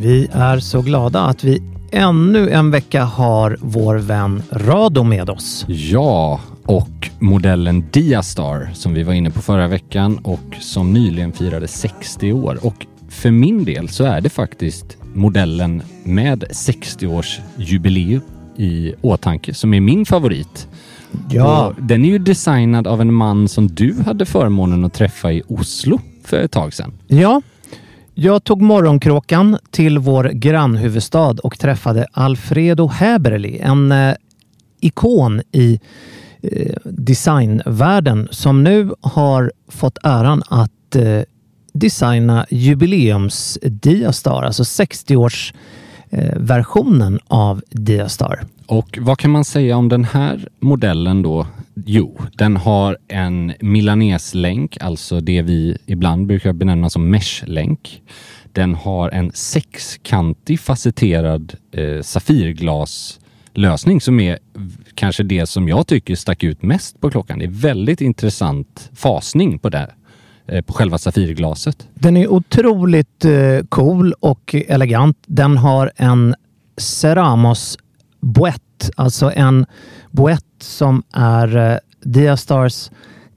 [0.00, 5.64] Vi är så glada att vi ännu en vecka har vår vän Rado med oss.
[5.68, 11.68] Ja, och modellen Diastar som vi var inne på förra veckan och som nyligen firade
[11.68, 12.58] 60 år.
[12.62, 18.22] Och för min del så är det faktiskt modellen med 60 års jubileum
[18.56, 20.68] i åtanke som är min favorit.
[21.30, 25.32] Ja, Och den är ju designad av en man som du hade förmånen att träffa
[25.32, 26.92] i Oslo för ett tag sedan.
[27.06, 27.42] ja.
[28.20, 34.14] Jag tog morgonkråkan till vår grannhuvudstad och träffade Alfredo Häberli, en eh,
[34.80, 35.80] ikon i
[36.42, 41.20] eh, designvärlden som nu har fått äran att eh,
[41.72, 48.40] designa jubileums Diastar, alltså 60-årsversionen eh, av Diastar.
[48.66, 51.46] Och vad kan man säga om den här modellen då?
[51.86, 58.02] Jo, den har en milaneslänk, alltså det vi ibland brukar benämna som meshlänk.
[58.52, 64.38] Den har en sexkantig facetterad eh, safirglaslösning som är
[64.94, 67.38] kanske det som jag tycker stack ut mest på klockan.
[67.38, 69.90] Det är väldigt intressant fasning på det,
[70.46, 71.88] eh, på själva safirglaset.
[71.94, 75.18] Den är otroligt eh, cool och elegant.
[75.26, 76.34] Den har en
[76.76, 77.78] Ceramos
[78.20, 79.66] boett, alltså en
[80.10, 82.90] boett som är eh, Diastars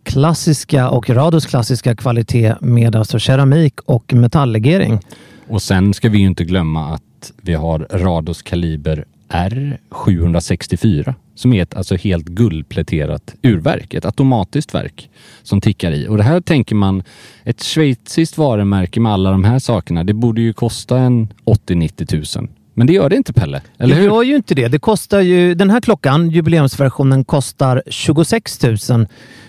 [0.04, 5.00] klassiska och Rados klassiska kvalitet med alltså keramik och metalllegering.
[5.48, 11.64] Och sen ska vi ju inte glömma att vi har Rados kaliber R764 som är
[11.64, 15.10] ett alltså helt guldpläterat urverk, ett automatiskt verk
[15.44, 16.08] som tickar i.
[16.08, 17.04] Och det här tänker man,
[17.44, 22.50] ett schweiziskt varumärke med alla de här sakerna, det borde ju kosta en 80-90 tusen.
[22.82, 24.08] Men det gör det inte Pelle, eller det hur?
[24.08, 24.68] gör ju inte det.
[24.68, 29.08] Det kostar ju, den här klockan, jubileumsversionen, kostar 26 000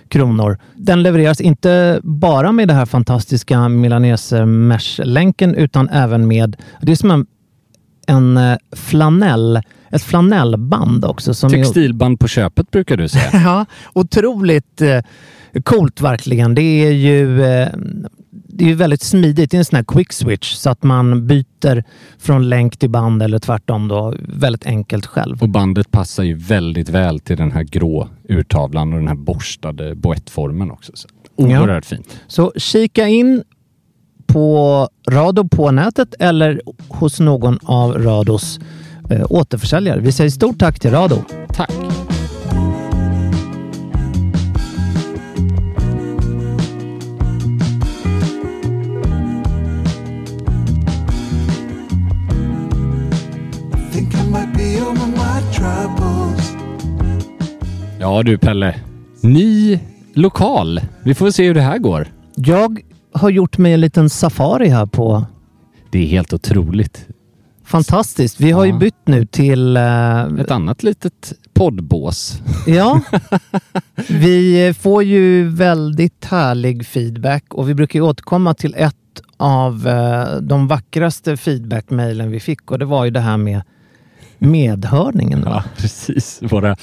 [0.09, 0.59] kronor.
[0.75, 6.97] Den levereras inte bara med det här fantastiska Milanese mesh-länken utan även med, det är
[6.97, 7.27] som en,
[8.07, 9.61] en eh, flanell,
[9.91, 11.35] ett flanellband också.
[11.35, 13.31] Som är- Textilband på köpet brukar du säga.
[13.45, 15.01] Ja, otroligt eh,
[15.65, 16.55] coolt verkligen.
[16.55, 17.69] Det är ju eh,
[18.53, 19.51] det är väldigt smidigt.
[19.51, 21.85] Det är en sån här quick switch så att man byter
[22.19, 25.43] från länk till band eller tvärtom då väldigt enkelt själv.
[25.43, 29.95] Och bandet passar ju väldigt väl till den här grå urtavlan och den här borstade
[29.95, 30.93] boettformen också.
[30.95, 32.21] Så oerhört fint.
[32.27, 33.43] Så kika in
[34.27, 38.61] på Rado på nätet eller hos någon av Rados
[39.11, 40.01] eh, återförsäljare.
[40.01, 41.17] Vi säger stort tack till Rado.
[41.49, 41.82] Tack!
[58.01, 58.75] Ja du Pelle,
[59.21, 59.81] ny
[60.15, 60.81] lokal.
[61.03, 62.09] Vi får se hur det här går.
[62.35, 62.81] Jag
[63.13, 65.25] har gjort mig en liten safari här på
[65.91, 67.07] Det är helt otroligt.
[67.65, 68.41] Fantastiskt.
[68.41, 72.43] Vi har ju bytt nu till eh, Ett annat litet poddbås.
[72.67, 73.01] Ja,
[74.09, 78.97] vi får ju väldigt härlig feedback och vi brukar ju återkomma till ett
[79.37, 83.63] av eh, de vackraste feedback-mailen vi fick och det var ju det här med
[84.43, 85.43] medhörningen.
[85.47, 86.39] Ja, precis.
[86.43, 86.77] Våra,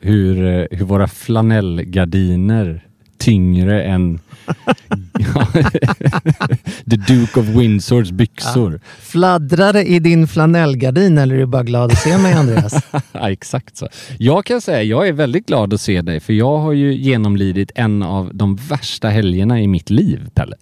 [0.00, 2.82] hur, eh, hur våra flanellgardiner
[3.18, 4.20] tyngre än
[6.90, 8.80] The Duke of Windsors byxor.
[9.00, 12.74] Fladdrar det i din flanellgardin eller är du bara glad att se mig Andreas?
[13.12, 13.88] Ja, exakt så.
[14.18, 17.70] Jag kan säga, jag är väldigt glad att se dig, för jag har ju genomlidit
[17.74, 20.56] en av de värsta helgerna i mitt liv, Pelle.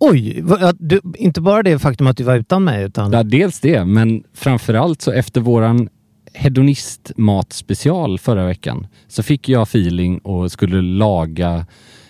[0.00, 0.44] Oj,
[0.78, 3.12] du, inte bara det faktum att du var utan mig utan...
[3.12, 5.88] Ja, dels det, men framförallt så efter våran
[6.34, 11.66] hedonistmatspecial förra veckan så fick jag feeling och skulle laga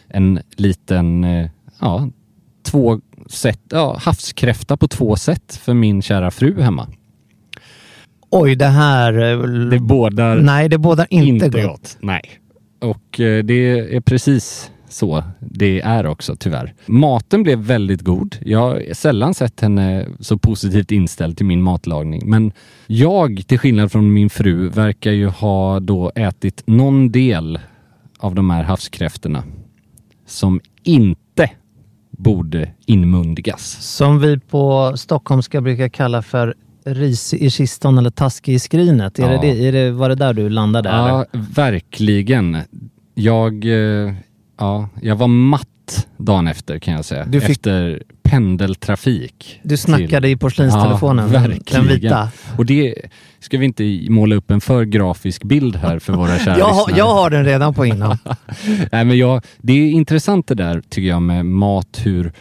[0.08, 1.46] en liten, eh,
[1.80, 2.08] ja,
[2.62, 6.88] två sätt, ja, havskräfta på två sätt för min kära fru hemma.
[8.30, 9.32] Oj, det här...
[9.32, 11.70] eh, Det bådar Nej, det bådar inte, inte gott.
[11.70, 11.98] gott.
[12.00, 12.22] Nej.
[12.80, 16.74] Och eh, det är precis så det är också tyvärr.
[16.86, 18.36] Maten blev väldigt god.
[18.44, 22.22] Jag har sällan sett henne så positivt inställd till min matlagning.
[22.30, 22.52] Men
[22.86, 27.58] jag, till skillnad från min fru, verkar ju ha då ätit någon del
[28.18, 29.42] av de här havskräftorna
[30.26, 31.50] som inte
[32.10, 33.62] borde inmundigas.
[33.96, 36.54] Som vi på stockholmska brukar kalla för
[36.84, 39.18] ris i kistan eller taskig i skrinet.
[39.18, 39.28] Är Ja.
[39.28, 40.88] det det, är det, var det där du landade?
[40.88, 41.44] Ja, eller?
[41.54, 42.56] verkligen.
[43.14, 44.14] Jag, eh,
[44.60, 47.24] ja, jag var matt dagen efter kan jag säga.
[47.24, 49.60] Du fick- Efter pendeltrafik.
[49.62, 51.86] Du snackade till- i porslinstelefonen, Ja, den verkligen.
[51.88, 52.28] vita.
[52.58, 52.94] Och det
[53.40, 56.98] ska vi inte måla upp en för grafisk bild här för våra kära Jag, har-
[56.98, 58.18] jag har den redan på innan.
[58.92, 62.32] Nej, men jag, det är intressant det där tycker jag med mat, hur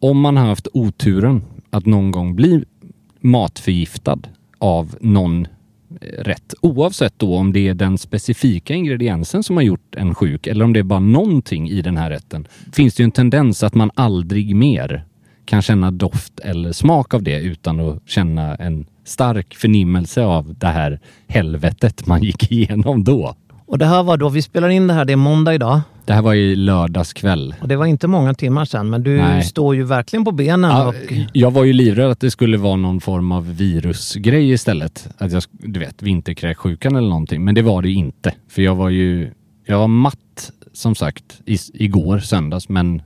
[0.00, 2.64] om man har haft oturen att någon gång bli
[3.20, 4.18] matförgiftad
[4.58, 5.46] av någon
[6.00, 10.64] rätt, oavsett då om det är den specifika ingrediensen som har gjort en sjuk eller
[10.64, 13.74] om det är bara någonting i den här rätten, finns det ju en tendens att
[13.74, 15.04] man aldrig mer
[15.44, 20.66] kan känna doft eller smak av det utan att känna en stark förnimmelse av det
[20.66, 23.34] här helvetet man gick igenom då.
[23.66, 25.80] Och det här var då, vi spelar in det här, det är måndag idag.
[26.06, 27.54] Det här var i lördags kväll.
[27.60, 29.42] Och det var inte många timmar sedan, men du Nej.
[29.42, 30.70] står ju verkligen på benen.
[30.70, 30.94] Ja, och,
[31.32, 35.08] jag var ju livrädd att det skulle vara någon form av virusgrej istället.
[35.18, 37.44] Att jag, du vet, vinterkräksjukan eller någonting.
[37.44, 38.34] Men det var det ju inte.
[38.48, 39.30] För jag var ju,
[39.64, 43.02] jag var matt som sagt i, igår söndags men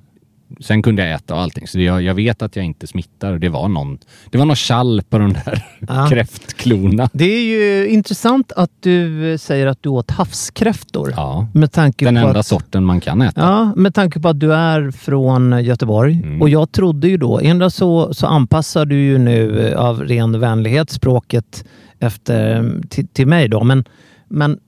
[0.60, 1.66] sen kunde jag äta och allting.
[1.66, 3.38] Så jag, jag vet att jag inte smittar.
[3.38, 3.98] Det var någon,
[4.30, 6.06] det var någon chall på de där Ja.
[6.10, 7.08] kräftklorna.
[7.12, 11.12] Det är ju intressant att du säger att du åt havskräftor.
[11.16, 13.40] Ja, Med tanke den på enda att, sorten man kan äta.
[13.40, 16.20] Ja, med tanke på att du är från Göteborg.
[16.24, 16.42] Mm.
[16.42, 20.40] Och jag trodde ju då, ändå så, så anpassar du ju nu eh, av ren
[20.40, 21.64] vänlighet språket
[21.98, 23.64] efter, till, till mig då.
[23.64, 23.84] Men,
[24.28, 24.58] men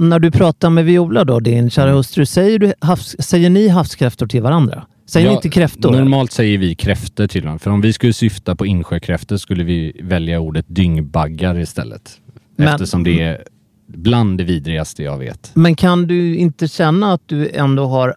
[0.00, 1.96] när du pratar med Viola då, din kära Mm.
[1.96, 4.86] hustru, säger, du havs, säger ni havskräftor till varandra?
[5.06, 5.90] Säger ni Ja, inte kräftor?
[5.92, 7.58] Normalt säger vi kräftor till dem.
[7.58, 12.20] För om vi skulle syfta på insjökräftor skulle vi välja ordet dyngbaggar istället.
[12.56, 13.42] Men- Eftersom det är
[13.86, 15.50] bland det vidrigaste jag vet.
[15.54, 18.14] Men kan du inte känna att du ändå har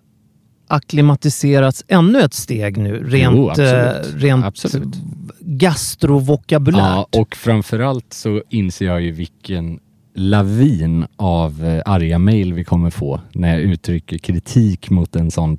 [0.67, 3.03] akklimatiserats ännu ett steg nu?
[3.03, 3.73] Rent, Jo, absolut.
[4.13, 4.95] eh, rent Absolut.
[5.41, 6.81] gastrovokabulärt.
[6.81, 9.79] Ja, och framförallt så inser jag ju vilken
[10.15, 15.57] lavin av eh, arga mejl vi kommer få när jag uttrycker kritik mot en sån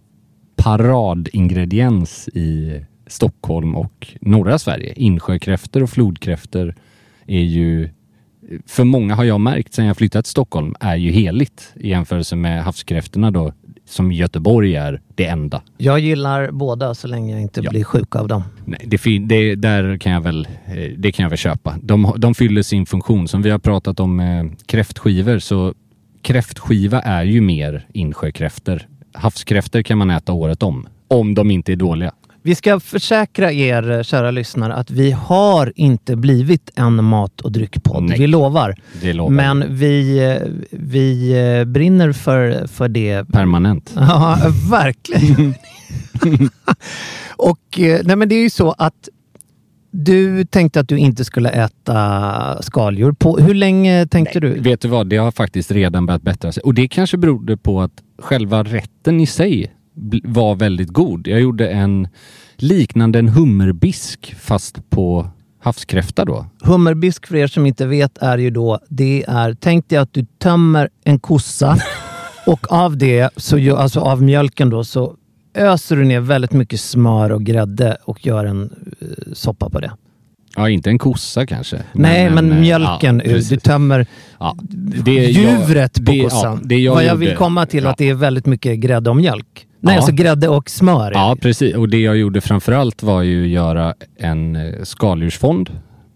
[0.59, 4.93] paradingrediens i Stockholm och norra Sverige.
[4.97, 6.75] Insjökräftor och flodkräftor
[7.27, 7.89] är ju,
[8.67, 12.37] för många har jag märkt sedan jag flyttat till Stockholm, är ju heligt i jämförelse
[12.37, 13.53] med havskräftorna då,
[13.85, 15.63] som Göteborg är det enda.
[15.79, 17.71] Jag gillar båda så länge jag inte Ja.
[17.71, 18.43] blir sjuk av dem.
[18.65, 21.75] Nej, det, det, där kan jag väl, eh, det kan jag väl köpa.
[21.83, 23.29] De, de fyller sin funktion.
[23.29, 25.75] Som vi har pratat om eh, kräftskivor så
[26.23, 28.83] kräftskiva är ju mer insjökräftor.
[29.13, 30.89] Havskräftor kan man äta året om.
[31.09, 32.13] Om de inte är dåliga.
[32.43, 37.53] Vi ska försäkra er, eh, kära lyssnare, att vi har inte blivit en mat och
[37.53, 38.03] dryckpodd.
[38.03, 38.19] Nej.
[38.19, 38.75] Vi lovar.
[39.03, 43.25] Det lovar Men vi, eh, vi eh, brinner för, för det.
[43.33, 43.95] Permanent.
[43.97, 44.39] Ja,
[44.71, 45.55] verkligen.
[47.37, 49.09] och nej, men det är ju så att
[49.91, 53.13] du tänkte att du inte skulle äta skaldjur.
[53.13, 54.61] På, hur länge tänkte du?
[54.61, 56.63] Vet du vad, det har faktiskt redan börjat bättra sig.
[56.63, 59.75] Och det kanske berodde på att själva rätten i sig
[60.25, 61.27] var väldigt god.
[61.27, 62.09] Jag gjorde en
[62.57, 66.47] liknande en hummerbisk fast på havskräfta då.
[66.63, 70.27] Hummerbisk för er som inte vet är ju då, det är, tänk dig att du
[70.39, 71.77] tömmer en kossa
[72.47, 75.17] och av det, så alltså av mjölken då, så
[75.55, 78.63] öser du ner väldigt mycket smör och grädde och gör en
[79.01, 79.93] eh, soppa på det.
[80.59, 81.83] Ja, inte en kossa kanske.
[81.93, 83.49] Nej, men, eh, mjölken, ja, precis.
[83.49, 84.07] du tömmer
[84.41, 84.57] Ja,
[85.05, 86.61] det jag- djuret på det- ja, kossan.
[86.65, 87.91] det jag Vad jag gjorde- vill komma till ja.
[87.91, 89.67] att det är väldigt mycket grädde och mjölk.
[89.81, 89.99] Nej, Ja.
[90.01, 91.13] alltså grädde och smör.
[91.15, 91.75] Ja, precis.
[91.75, 95.71] Och det jag gjorde framförallt var ju att göra en eh, skaldjursfond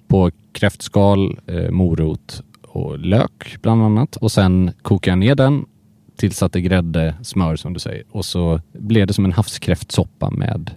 [0.08, 4.16] på kräftskal, eh, morot och lök bland annat.
[4.16, 5.64] Och sen kokade jag ner den
[6.16, 8.02] tillsatte grädde, smör som du säger.
[8.10, 10.70] Och så blev det som en havskräftsoppa med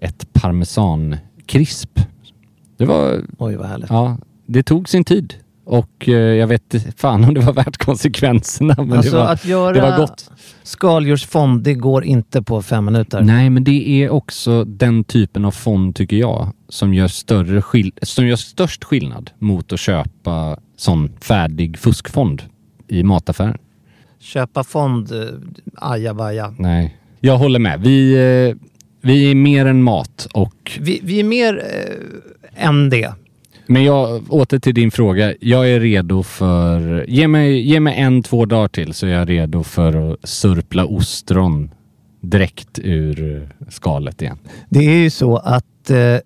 [0.00, 2.00] ett parmesankrisp.
[2.76, 3.90] Det var, Oj, vad härligt.
[3.90, 5.34] ja, det tog sin tid.
[5.64, 8.74] Och eh, jag vet fan om det var värt konsekvenserna.
[8.78, 10.30] Men alltså det, var, att göra det var gott.
[10.62, 13.20] skaldjursfond, det går inte på fem minuter.
[13.20, 17.92] Nej, men det är också den typen av fond tycker jag som gör, större skill-
[18.02, 22.42] som gör störst skillnad mot att köpa sån färdig fuskfond
[22.88, 23.58] i mataffären.
[24.18, 25.18] Köpa fond, eh,
[25.76, 26.54] ajabaja.
[26.58, 26.96] Nej.
[27.20, 27.80] Jag håller med.
[27.80, 28.12] Vi,
[28.50, 28.56] eh,
[29.06, 30.78] vi är mer än mat och...
[30.80, 31.64] Vi, vi är mer
[32.54, 33.12] eh, än det.
[33.66, 35.34] Men jag, åter till din fråga.
[35.40, 37.04] Jag är redo för...
[37.08, 40.84] Ge mig, ge mig en, två dagar till så är jag redo för att surpla
[40.84, 41.70] ostron
[42.20, 44.38] direkt ur eh, skalet igen.
[44.68, 46.16] Det är ju så att eh,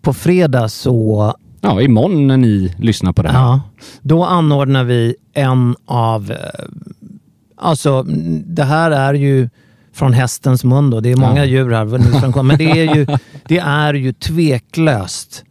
[0.00, 3.38] på fredag så, Ja, imorgon när ni lyssnar på det här.
[3.40, 3.60] ja,
[4.02, 6.36] då anordnar vi en av, eh,
[7.56, 8.02] alltså
[8.46, 9.48] det här är ju
[9.92, 11.00] från hästens mun då.
[11.00, 11.44] Det är många Ja.
[11.44, 13.06] djur här, som men det är, ju,
[13.48, 15.44] det är ju tveklöst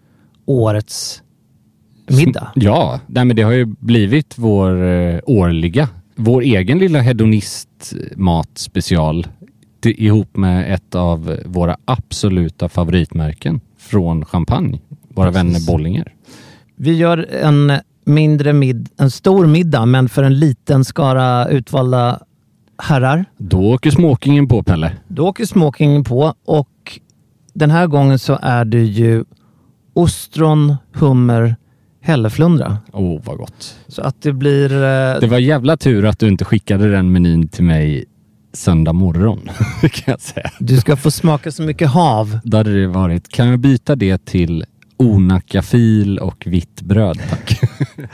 [0.45, 1.21] årets
[2.07, 2.51] middag.
[2.55, 9.27] Ja, nej, men det har ju blivit vår eh, årliga, vår egen lilla hedonistmatspecial
[9.83, 14.79] ihop med ett av våra absoluta favoritmärken från Champagne.
[15.09, 15.37] Våra Precis.
[15.45, 16.13] vänner Bollinger.
[16.75, 17.73] Vi gör en
[18.05, 22.19] mindre mid, en stor middag, men för en liten skara utvalda
[22.79, 23.25] herrar.
[23.37, 24.91] Då åker smokingen på Pelle.
[25.07, 26.99] Då åker smokingen på och
[27.53, 29.23] den här gången så är det ju
[29.93, 31.55] ostron, hummer,
[32.01, 32.77] hälleflundra.
[32.93, 33.75] Åh, oh, vad gott.
[33.87, 34.73] Så att det blir...
[34.73, 38.05] eh, Det var jävla tur att du inte skickade den menyn till mig
[38.53, 39.39] söndag morgon.
[39.81, 40.51] kan jag säga.
[40.59, 42.39] Du ska få smaka så mycket hav.
[42.43, 44.65] Då hade det varit, kan jag byta det till
[44.99, 47.59] onackafil och vitt bröd tack?
[47.97, 48.07] det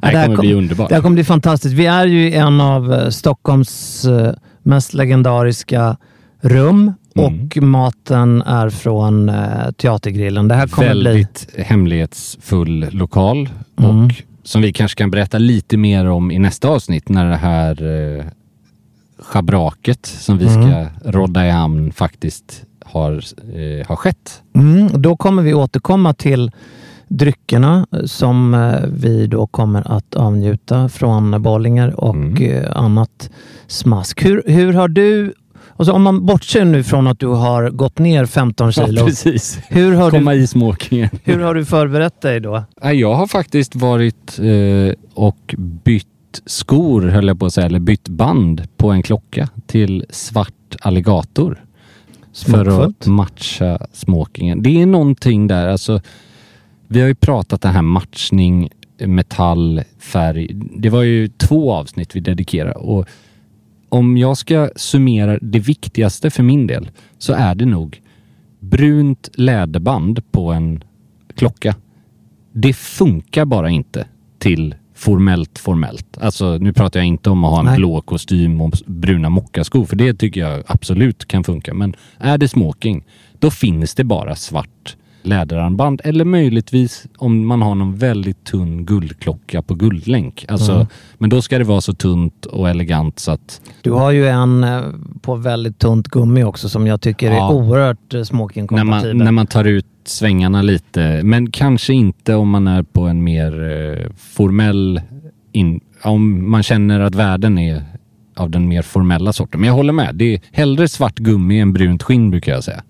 [0.00, 0.88] här kommer kom- bli underbart.
[0.88, 1.74] Det här kommer bli fantastiskt.
[1.74, 5.96] Vi är ju en av eh, Stockholms eh, mest legendariska
[6.40, 7.34] rum Mm.
[7.48, 10.48] och maten är från eh, Teatergrillen.
[10.48, 11.02] Det här kommer bli...
[11.04, 14.04] Väldigt hemlighetsfull lokal Mm.
[14.04, 14.12] och
[14.42, 17.82] som vi kanske kan berätta lite mer om i nästa avsnitt när det här
[18.18, 18.24] eh,
[19.18, 20.62] schabraket som vi Mm.
[20.62, 24.42] ska rodda i hamn faktiskt har, eh, har skett.
[24.54, 26.50] Mm, då kommer vi återkomma till
[27.08, 32.42] dryckerna som eh, vi då kommer att avnjuta från Bollinger och Mm.
[32.42, 33.30] eh, annat
[33.66, 34.24] smask.
[34.24, 35.32] Hur, hur har du,
[35.76, 39.58] alltså om man bortser nu från att du har gått ner 15 Ja, kilo, precis.
[39.68, 41.08] hur, har Komma du, i smokingen.
[41.24, 42.64] hur har du förberett dig då?
[42.82, 46.06] Jag har faktiskt varit eh, och bytt
[46.46, 51.62] skor, höll jag på att säga, eller bytt band på en klocka till svart alligator.
[52.44, 54.62] För att matcha smokingen.
[54.62, 56.00] Det är någonting där, alltså.
[56.88, 60.48] Vi har ju pratat det här matchning, metall, färg.
[60.54, 63.06] Det var ju två avsnitt vi dedikerade och
[63.88, 68.02] om jag ska summera det viktigaste för min del så är det nog
[68.60, 70.84] brunt läderband på en
[71.34, 71.74] klocka.
[72.52, 74.06] Det funkar bara inte
[74.38, 76.18] till formellt formellt.
[76.20, 77.76] Alltså nu pratar jag inte om att ha en Nej.
[77.76, 81.74] blå kostym och bruna mockaskor för det tycker jag absolut kan funka.
[81.74, 83.04] Men är det smoking,
[83.38, 84.96] då finns det bara svart
[85.26, 90.44] läderarmband eller möjligtvis om man har någon väldigt tunn guldklocka på guldlänk.
[90.48, 90.86] Alltså, Mm.
[91.18, 94.64] Men då ska det vara så tunt och elegant så att Du har ju en
[94.64, 94.80] eh,
[95.22, 97.48] på väldigt tunt gummi också som jag tycker Ja.
[97.48, 99.16] är oerhört eh, när smokingkompatibel.
[99.16, 101.20] man, när man tar ut svängarna lite.
[101.24, 105.00] Men kanske inte om man är på en mer eh, formell...
[105.52, 107.82] In, om man känner att världen är
[108.36, 109.60] av den mer formella sorten.
[109.60, 110.14] Men jag håller med.
[110.14, 112.82] Det är hellre svart gummi än brunt skinn brukar jag säga.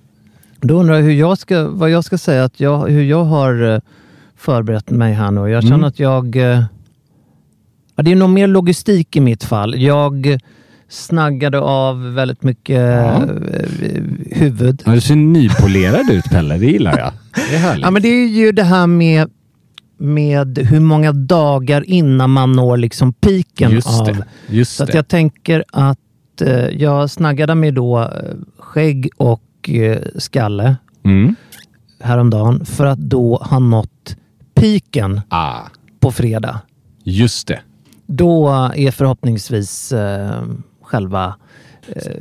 [0.61, 3.75] Då undrar jag hur jag ska, vad jag ska säga, att jag, hur jag har
[3.75, 3.81] eh,
[4.37, 5.49] förberett mig här nu.
[5.51, 5.89] Jag känner Mm.
[5.89, 6.37] att jag...
[6.37, 6.63] eh,
[7.99, 9.81] Ja, det är nog mer logistik i mitt fall.
[9.81, 10.39] Jag
[10.89, 13.23] snaggade av väldigt mycket Ja.
[13.25, 14.83] eh, huvud.
[14.87, 17.13] Ja, du ser nypolerad ut Pelle, det gillar jag.
[17.51, 17.85] Det är härligt.
[17.85, 19.31] Ja, men det är ju det här med,
[19.99, 24.07] med hur många dagar innan man når liksom piken Just av...
[24.07, 24.25] det.
[24.49, 24.97] Just Så att det.
[24.97, 25.99] jag tänker att
[26.73, 28.11] jag snaggade mig då
[28.59, 31.35] skägg och eh, skalle Mm.
[32.01, 34.17] häromdagen för att då ha nått
[34.55, 35.61] piken Ah,
[36.01, 36.61] på fredag.
[37.05, 37.61] just det.
[38.07, 40.43] Då är förhoppningsvis eh,
[40.83, 41.35] själva...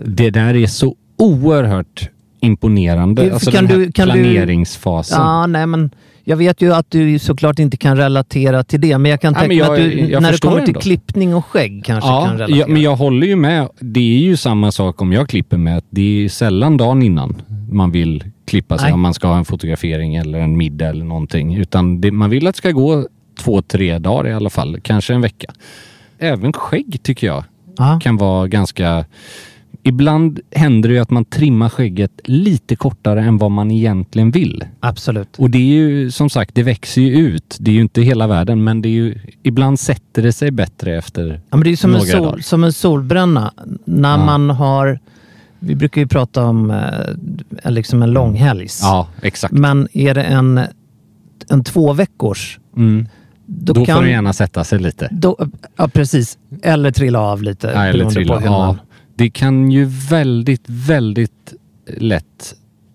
[0.05, 2.09] Det där är så oerhört
[2.45, 3.23] imponerande.
[3.23, 5.21] Kan Alltså den här du- kan du- planeringsfasen.
[5.21, 5.89] Ja, nej men
[6.23, 9.47] jag vet ju att du såklart inte kan relatera till det, men jag kan tänka
[9.47, 10.79] mig att du, jag när det kommer till ändå.
[10.79, 12.57] klippning och skägg kanske kan Ja, relatera.
[12.57, 13.69] ja, men jag håller ju med.
[13.79, 17.91] Det är ju samma sak om jag klipper med det är sällan dagen innan man
[17.91, 18.93] vill klippa sig Nej.
[18.93, 21.55] om man ska ha en fotografering eller en middag eller någonting.
[21.55, 23.07] Utan det, man vill att det ska gå
[23.39, 24.79] två, tre dagar i alla fall.
[24.83, 25.47] Kanske en vecka.
[26.19, 27.43] Även skägg tycker jag
[27.77, 27.99] Ja.
[28.03, 29.05] kan vara ganska...
[29.83, 34.63] Ibland händer det ju att man trimmar skägget lite kortare än vad man egentligen vill.
[34.79, 35.35] Absolut.
[35.37, 37.57] Och det är ju som sagt, det växer ju ut.
[37.59, 40.97] Det är ju inte hela världen, men det är ju, ibland sätter det sig bättre
[40.97, 43.53] efter Ja, men det är som en, sol, som en solbränna.
[43.85, 44.25] När Ja.
[44.25, 44.99] man har...
[45.59, 46.71] Vi brukar ju prata om
[47.63, 48.79] eh, liksom en långhelgs.
[48.83, 49.53] Ja, exakt.
[49.53, 50.59] Men är det en,
[51.49, 53.07] en två veckors Mm.
[53.45, 53.95] då, Då, kan...
[53.95, 55.07] får det gärna sätta sig lite.
[55.11, 55.37] Då,
[55.77, 56.37] ja, precis.
[56.63, 57.71] Eller trilla av lite.
[57.75, 58.39] Ja, eller trilla.
[58.39, 58.79] man...
[59.15, 61.53] det kan ju väldigt, väldigt
[61.97, 62.53] lätt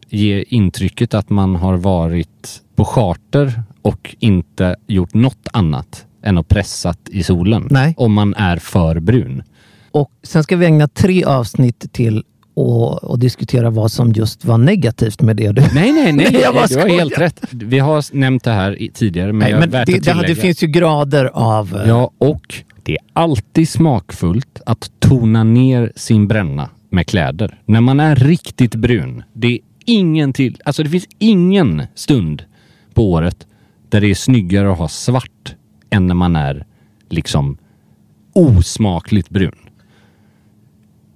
[0.08, 6.48] ge intrycket att man har varit på charter och inte gjort något annat än att
[6.48, 7.66] pressat i solen.
[7.70, 7.94] Nej.
[7.96, 9.42] Om man är för brun.
[9.90, 12.24] Och sen ska vi ägna tre avsnitt till
[12.54, 15.62] och, och diskutera vad som just var negativt med det du...
[15.74, 16.38] Nej, nej, nej.
[16.42, 17.40] Jag bara du har helt rätt.
[17.50, 20.66] Vi har nämnt det här i- tidigare, men, Nej, men det, det, det finns ju
[20.66, 21.76] grader av...
[21.76, 27.58] eh, Ja, och det är alltid smakfullt att tona ner sin bränna med kläder.
[27.66, 32.44] När man är riktigt brun, det är ingen till, alltså det finns ingen stund
[32.94, 33.46] på året
[33.88, 35.54] där det är snyggare att ha svart
[35.90, 36.66] än när man är
[37.08, 37.58] liksom
[38.32, 39.56] osmakligt brun.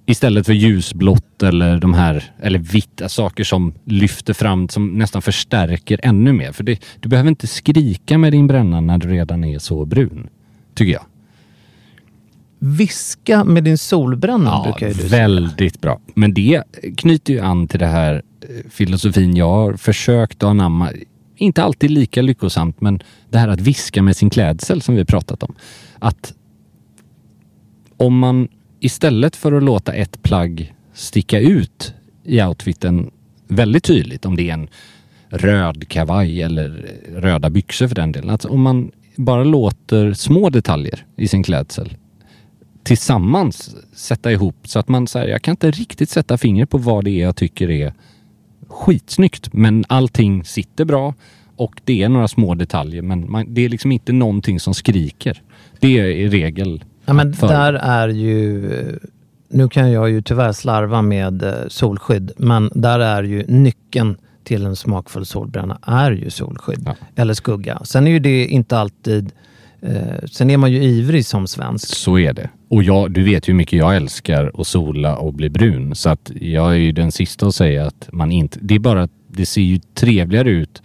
[0.05, 5.99] Istället för ljusblått eller de här, eller vita saker som lyfter fram, som nästan förstärker
[6.03, 6.51] ännu mer.
[6.51, 10.29] För det, du behöver inte skrika med din bränna när du redan är så brun.
[10.73, 11.03] Tycker jag.
[12.59, 15.09] Viska med din solbränna brukar ju du säga.
[15.09, 15.99] väldigt bra.
[16.13, 16.63] Men det
[16.97, 20.91] knyter ju an till det här eh, filosofin jag har försökt att anamma.
[21.35, 25.43] Inte alltid lika lyckosamt, men det här att viska med sin klädsel som vi pratat
[25.43, 25.55] om.
[25.99, 26.33] Att
[27.97, 28.47] om man
[28.79, 31.93] istället för att låta ett plagg sticka ut
[32.23, 33.11] i outfiten
[33.47, 34.67] väldigt tydligt, om det är en
[35.29, 38.29] röd kavaj eller röda byxor för den delen.
[38.29, 41.97] Alltså om man bara låter små detaljer i sin klädsel
[42.85, 47.03] tillsammans sätta ihop så att man säger, jag kan inte riktigt sätta fingret på vad
[47.03, 47.93] det är jag tycker är
[48.67, 49.53] skitsnyggt.
[49.53, 51.13] Men allting sitter bra
[51.55, 55.41] och det är några små detaljer men man, det är liksom inte någonting som skriker.
[55.79, 58.71] Det är i regel Ja, men för- där är ju...
[59.49, 64.65] Nu kan jag ju tyvärr slarva med eh, solskydd, men där är ju nyckeln till
[64.65, 66.83] en smakfull solbränna är ju solskydd.
[66.85, 66.95] Ja.
[67.15, 67.81] Eller skugga.
[67.83, 69.31] Sen är ju det inte alltid...
[69.81, 71.95] Eh, sen är man ju ivrig som svensk.
[71.95, 72.49] Så är det.
[72.67, 75.95] Och jag, du vet ju hur mycket jag älskar att sola och bli brun.
[75.95, 78.59] Så att jag är ju den sista att säga att man inte...
[78.61, 80.81] Det är bara att det ser ju trevligare ut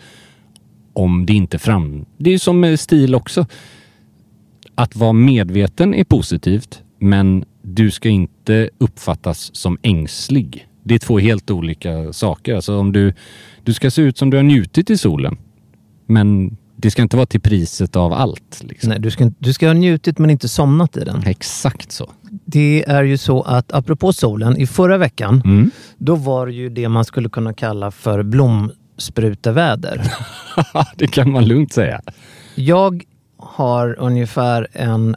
[0.93, 2.05] om det inte fram...
[2.16, 3.47] Det är ju som med stil också.
[4.75, 10.69] Att vara medveten är positivt, men du ska inte uppfattas som ängslig.
[10.83, 12.55] Det är två helt olika saker.
[12.55, 13.14] Alltså om du...
[13.64, 15.37] Du ska se ut som du har njutit i solen.
[16.07, 18.62] Men det ska inte vara till priset av allt.
[18.62, 18.88] Liksom.
[18.90, 21.23] Nej, du, ska, du ska ha njutit men inte somnat i den.
[21.27, 22.11] Exakt så.
[22.45, 25.71] Det är ju så att apropå solen, i förra veckan, Mm.
[25.99, 30.03] då var det ju det man skulle kunna kalla för blomspruteväder.
[30.97, 32.01] det kan man lugnt säga.
[32.55, 33.05] Jag
[33.38, 35.16] har ungefär en...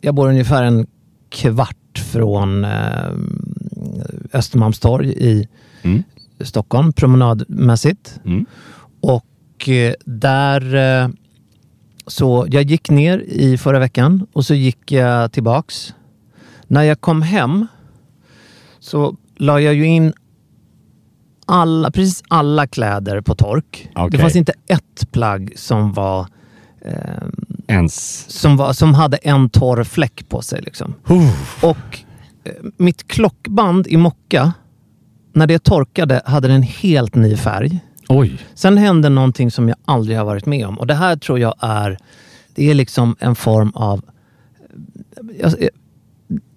[0.00, 0.86] Jag bor ungefär en
[1.28, 3.10] kvart från eh,
[4.32, 5.48] Östermalmstorg i
[5.82, 6.02] Mm.
[6.40, 8.20] Stockholm, promenadmässigt.
[8.24, 8.46] Mm.
[9.00, 9.24] Och
[9.64, 10.74] eh, där...
[10.74, 11.08] Eh,
[12.06, 15.94] så jag gick ner i förra veckan och så gick jag tillbaks.
[16.66, 17.66] När jag kom hem
[18.80, 20.12] så la jag ju in
[21.46, 23.90] alla, precis alla kläder på tork.
[23.94, 24.20] Det Okej.
[24.20, 26.26] fanns inte ett plagg som var
[27.68, 28.26] Ens.
[28.28, 30.62] som, var, som hade en torr fläck på sig.
[30.62, 30.94] Liksom.
[31.62, 31.98] Och
[32.44, 34.52] eh, mitt klockband i mocka,
[35.32, 37.80] när det torkade hade det en helt ny färg.
[38.08, 38.38] Oj.
[38.54, 40.78] Sen hände någonting som jag aldrig har varit med om.
[40.78, 41.98] Och det här tror jag är,
[42.54, 44.04] det är liksom en form av...
[45.40, 45.70] jag- jag-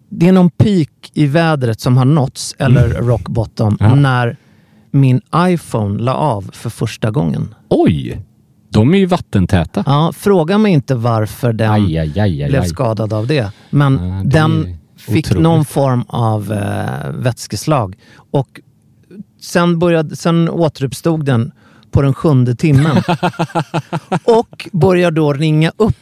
[0.10, 3.96] Det är någon peak i vädret som har nåtts, eller rock bottom, Ja.
[3.96, 4.38] när
[4.92, 7.56] min iPhone la av för första gången.
[7.70, 8.22] Oj!
[8.72, 9.84] De är ju vattentäta.
[9.86, 13.52] Ja, fråga mig inte varför den Aj, aj, aj, blev skadad av det.
[13.70, 15.44] Men Ja, det den fick otroligt.
[15.44, 17.96] någon form av eh, vätskeslag.
[18.32, 18.60] Och
[19.40, 21.52] sen, började, sen återuppstod den
[21.92, 22.98] på den sjunde timmen.
[24.24, 25.96] och började då ringa upp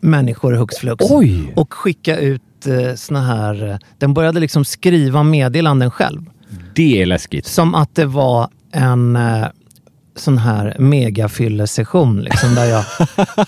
[0.00, 1.04] människor hux flux.
[1.10, 1.52] Oj!
[1.56, 3.70] Och skicka ut eh, såna här...
[3.70, 6.20] eh, Den började liksom skriva meddelanden själv.
[6.74, 7.46] Det är läskigt.
[7.46, 9.16] Som att det var en...
[9.16, 9.46] Eh,
[10.16, 12.22] sån här megafyllesession.
[12.22, 12.84] Liksom, där jag,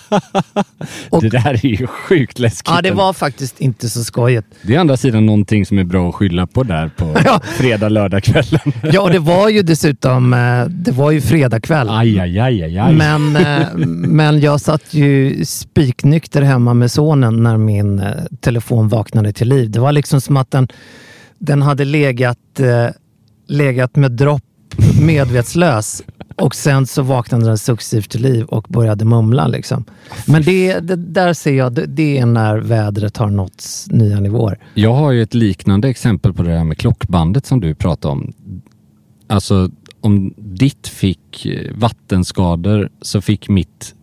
[1.09, 2.69] Och- det där är ju sjukt läskigt.
[2.75, 4.47] ja, det var faktiskt inte så skojigt.
[4.61, 7.41] Det är andra sidan någonting som är bra att skylla på där på Ja.
[7.57, 8.59] fredag, lördagskvällen.
[8.93, 11.87] Ja, och det var ju dessutom eh, det var ju fredagkväll.
[11.89, 12.93] Aj, aj, aj, aj, aj.
[12.95, 18.07] Men, eh, men jag satt ju spiknykter hemma med sonen när min eh,
[18.41, 19.71] telefon vaknade till liv.
[19.71, 20.67] Det var liksom som att den,
[21.39, 22.37] den hade legat,
[23.47, 24.41] legat med dropp
[25.01, 26.03] medvetslös
[26.39, 29.47] och sen så vaknade den successivt till liv och började mumla.
[29.47, 29.85] Liksom.
[30.27, 34.57] Men det, det, där ser jag, det, det är när vädret har nått nya nivåer.
[34.73, 38.33] Jag har ju ett liknande exempel på det här med klockbandet som du pratade om.
[39.27, 39.69] Alltså
[40.01, 43.95] om ditt fick eh, vattenskador så fick mitt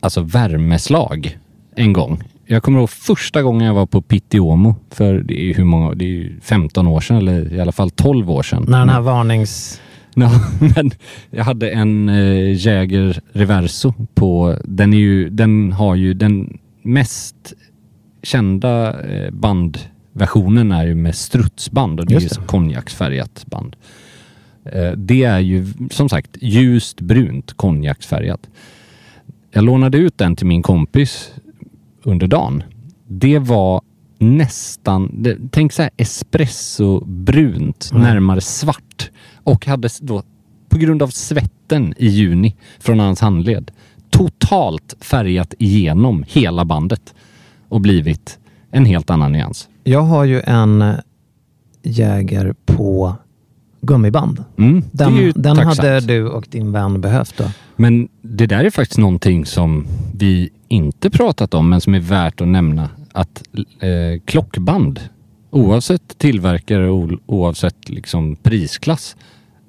[0.00, 1.38] alltså värmeslag
[1.76, 2.22] en gång.
[2.46, 5.94] Jag kommer ihåg första gången jag var på Pitiomo för det är ju hur många,
[5.94, 8.64] det är ju 15 år sedan eller i alla fall 12 år sedan.
[8.68, 9.80] När den här varnings...
[10.14, 10.30] Ja,
[10.76, 10.90] men
[11.30, 17.52] jag hade en eh, Jäger Reverso på, den, är ju, den har ju den mest
[18.22, 22.42] kända eh, bandversionen är ju med strutsband och det är ju Just det.
[22.42, 23.76] så konjaksfärgat band.
[24.64, 28.48] Eh, det är ju som sagt ljust brunt konjaksfärgat.
[29.50, 31.32] Jag lånade ut den till min kompis
[32.02, 32.62] under dagen.
[33.06, 33.82] Det var
[34.18, 39.10] nästan, det, tänk så här espresso-brunt, närmare svart.
[39.44, 40.22] Och hade då,
[40.68, 43.70] på grund av svetten i juni från hans handled,
[44.10, 47.14] totalt färgat igenom hela bandet
[47.68, 48.38] och blivit
[48.70, 49.68] en helt annan nyans.
[49.84, 50.94] Jag har ju en
[51.86, 53.16] Jäger på
[53.80, 54.44] gummiband.
[54.58, 57.44] Mm, Den, den hade du och din vän behövt då.
[57.76, 62.40] Men det där är faktiskt någonting som vi inte pratat om men som är värt
[62.40, 62.88] att nämna.
[63.16, 63.42] Att
[63.80, 65.00] eh, klockband,
[65.50, 69.16] oavsett tillverkare och oavsett liksom prisklass,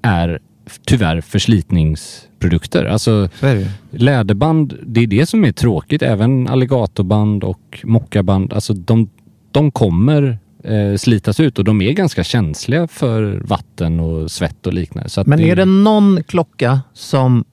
[0.02, 0.40] är
[0.86, 2.86] tyvärr förslitningsprodukter.
[2.86, 6.02] Alltså det läderband, det är det som är tråkigt.
[6.02, 9.10] Även alligatorband och mockaband, alltså de,
[9.52, 14.74] de kommer eh, slitas ut och de är ganska känsliga för vatten och svett och
[14.74, 15.10] liknande.
[15.26, 17.46] Men är det någon klocka som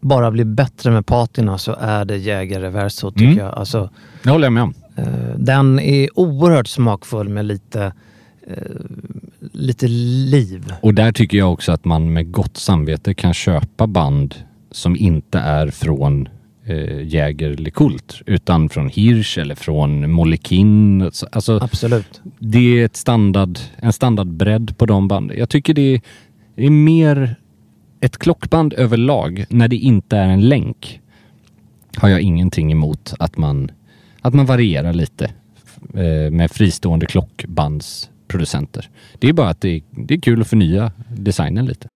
[0.00, 3.38] bara blir bättre med patina så är det Jäger Reverso tycker Mm.
[3.38, 3.54] jag.
[3.54, 3.90] Alltså,
[4.22, 4.74] Det håller jag med om.
[4.96, 5.04] Eh,
[5.36, 7.92] den är oerhört smakfull med lite,
[8.46, 8.54] eh,
[9.52, 10.72] lite liv.
[10.80, 14.34] Och där tycker jag också att man med gott samvete kan köpa band
[14.70, 16.28] som inte är från
[16.64, 21.02] eh, Jäger LeCoultre utan från Hirsch eller från Molekin.
[21.02, 22.20] Alltså, Absolut.
[22.38, 25.32] det är ett standard, en standardbredd på de band.
[25.36, 26.00] Jag tycker det är,
[26.54, 27.36] det är mer
[28.00, 31.00] ett klockband överlag när det inte är en länk.
[31.96, 33.70] Har jag ingenting emot att man,
[34.26, 35.24] att man varierar lite
[35.94, 38.90] eh, med fristående klockbandsproducenter.
[39.18, 41.88] Det är bara att det är, det är kul att förnya designen lite.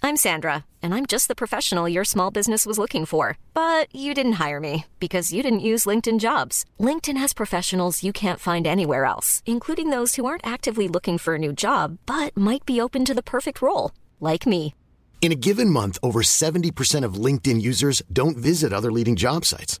[0.00, 3.36] I'm Sandra, and I'm just the professional your small business was looking for.
[3.52, 6.64] But you didn't hire me because you didn't use LinkedIn jobs.
[6.78, 11.34] LinkedIn has professionals you can't find anywhere else, including those who aren't actively looking for
[11.34, 14.72] a new job but might be open to the perfect role, like me.
[15.20, 19.80] In a given month, over 70% of LinkedIn users don't visit other leading job sites.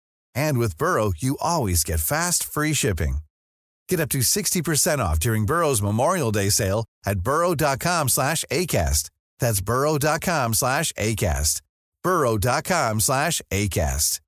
[0.35, 3.19] And with Burrow, you always get fast, free shipping.
[3.89, 9.09] Get up to 60% off during Burrow's Memorial Day sale at burrow.com slash ACAST.
[9.39, 11.61] That's burrow.com slash ACAST.
[12.03, 14.19] burrow.com slash ACAST.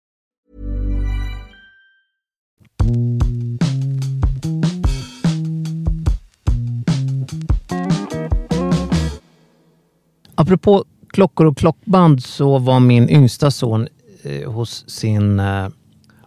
[10.36, 13.88] Apropå klockor och klockband så var min yngsta son
[14.24, 15.40] eh, hos sin...
[15.40, 15.70] Eh,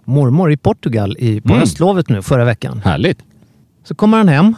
[0.07, 1.61] mormor i Portugal i, på Mm.
[1.61, 2.81] höstlovet nu förra veckan.
[2.85, 3.19] Härligt.
[3.85, 4.55] Så kommer han hem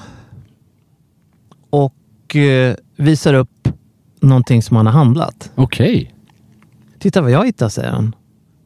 [1.71, 3.69] och eh, visar upp
[4.21, 5.53] någonting som han har handlat.
[5.55, 6.15] Okej.
[6.99, 8.15] Titta vad jag hittar, säger han.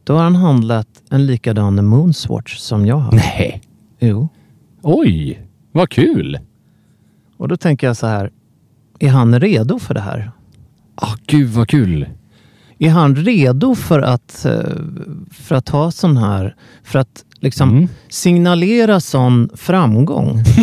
[0.03, 3.11] Då har han handlat en likadan Moonswatch som jag har.
[3.11, 3.61] Nej.
[3.99, 4.27] Jo.
[4.81, 5.41] Oj,
[5.71, 6.39] vad kul.
[7.37, 8.31] Och då tänker jag så här.
[8.99, 10.31] Är han redo för det här?
[10.95, 12.07] Ah, gud vad kul.
[12.83, 14.59] Är han redo för att, eh,
[15.31, 17.87] för att ha sån här, för att liksom Mm.
[18.09, 20.43] signalera sån framgång?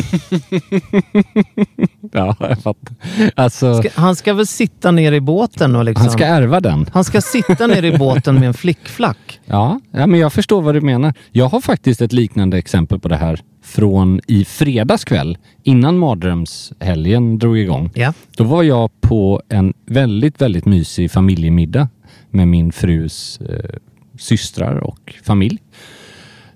[2.13, 2.97] Ja, jag fattar.
[3.35, 6.03] Alltså, Ska, han ska väl sitta ner i båten och liksom...
[6.07, 6.87] han ska ärva den.
[6.93, 9.41] han ska sitta ner i båten med en flickflack.
[9.47, 11.15] Ja, ja, men jag förstår vad du menar.
[11.33, 17.39] Jag har faktiskt ett liknande exempel på det här från i fredags kväll innan mardrömshelgen
[17.39, 17.91] drog igång.
[17.95, 18.13] Ja.
[18.37, 21.89] Då var jag på en väldigt, väldigt mysig familjemiddag
[22.31, 23.77] med min frus eh,
[24.19, 25.59] systrar och familj.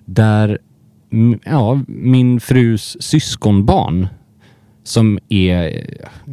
[0.04, 0.58] Där
[1.44, 4.08] ja, min frus syskonbarn
[4.84, 5.62] som är,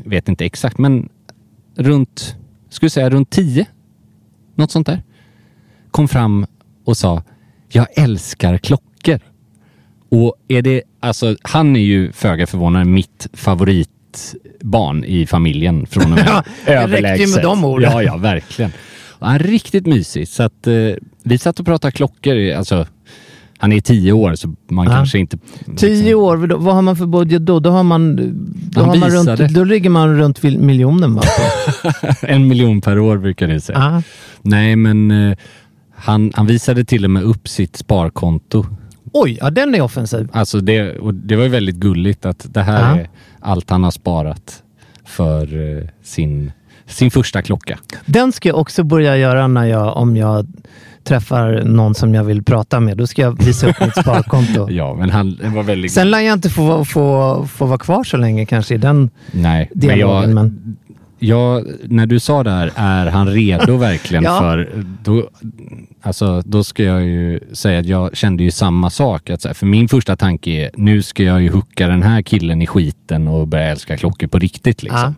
[0.03, 1.09] jag vet inte exakt, men
[1.75, 2.35] runt,
[2.69, 3.65] skulle säga runt tio.
[4.55, 5.03] Något sånt där.
[5.91, 6.45] Kom fram
[6.85, 7.23] och sa,
[7.69, 9.19] jag älskar klockor.
[10.09, 16.09] Och är det, alltså han är ju föga förvånande mitt favoritbarn i familjen från och
[16.09, 17.43] med Ja, det räckte ju med överlägset.
[17.43, 17.91] de orden.
[17.91, 18.71] Ja, ja, verkligen.
[19.21, 20.27] Är riktigt mysig.
[20.27, 20.73] Så att eh,
[21.23, 22.51] vi satt och pratade klockor.
[22.51, 22.85] Alltså,
[23.57, 24.91] han är tio år så man Ja.
[24.91, 25.37] kanske inte...
[25.75, 27.59] Tio år, då- vad har man för budget då?
[27.59, 28.15] Då, har man,
[28.71, 31.21] då, Han har man runt, då ligger man runt miljonen va?
[32.21, 33.77] en miljon per år brukar det säga.
[33.79, 34.01] Ah.
[34.41, 35.37] Nej, men eh,
[35.95, 38.65] han, han visade till och med upp sitt sparkonto.
[39.13, 40.27] Oj, ja den är offensiv.
[40.33, 43.01] Alltså det, och det var ju väldigt gulligt att det här Ja.
[43.01, 44.63] är allt han har sparat
[45.05, 46.51] för eh, sin,
[46.91, 47.79] sin första klocka.
[48.05, 50.47] Den ska jag också börja göra när jag, om jag
[51.03, 52.97] träffar någon som jag vill prata med.
[52.97, 54.67] Då ska jag visa upp mitt sparkonto.
[54.71, 55.91] Ja, men han var väldigt...
[55.91, 59.69] Sen lär jag inte få, få, få vara kvar så länge kanske i den Nej,
[59.73, 60.29] men dialogen.
[60.29, 60.77] jag, Men
[61.19, 64.39] jag, när du sa det här, är han redo verkligen Ja.
[64.39, 64.83] för...
[65.03, 65.29] Då,
[66.01, 69.29] alltså, då ska jag ju säga att jag kände ju samma sak.
[69.29, 72.61] Att, här, för min första tanke är, nu ska jag ju hucka den här killen
[72.61, 74.83] i skiten och börja älska klockor på riktigt.
[74.83, 74.99] Liksom.
[74.99, 75.13] Ja.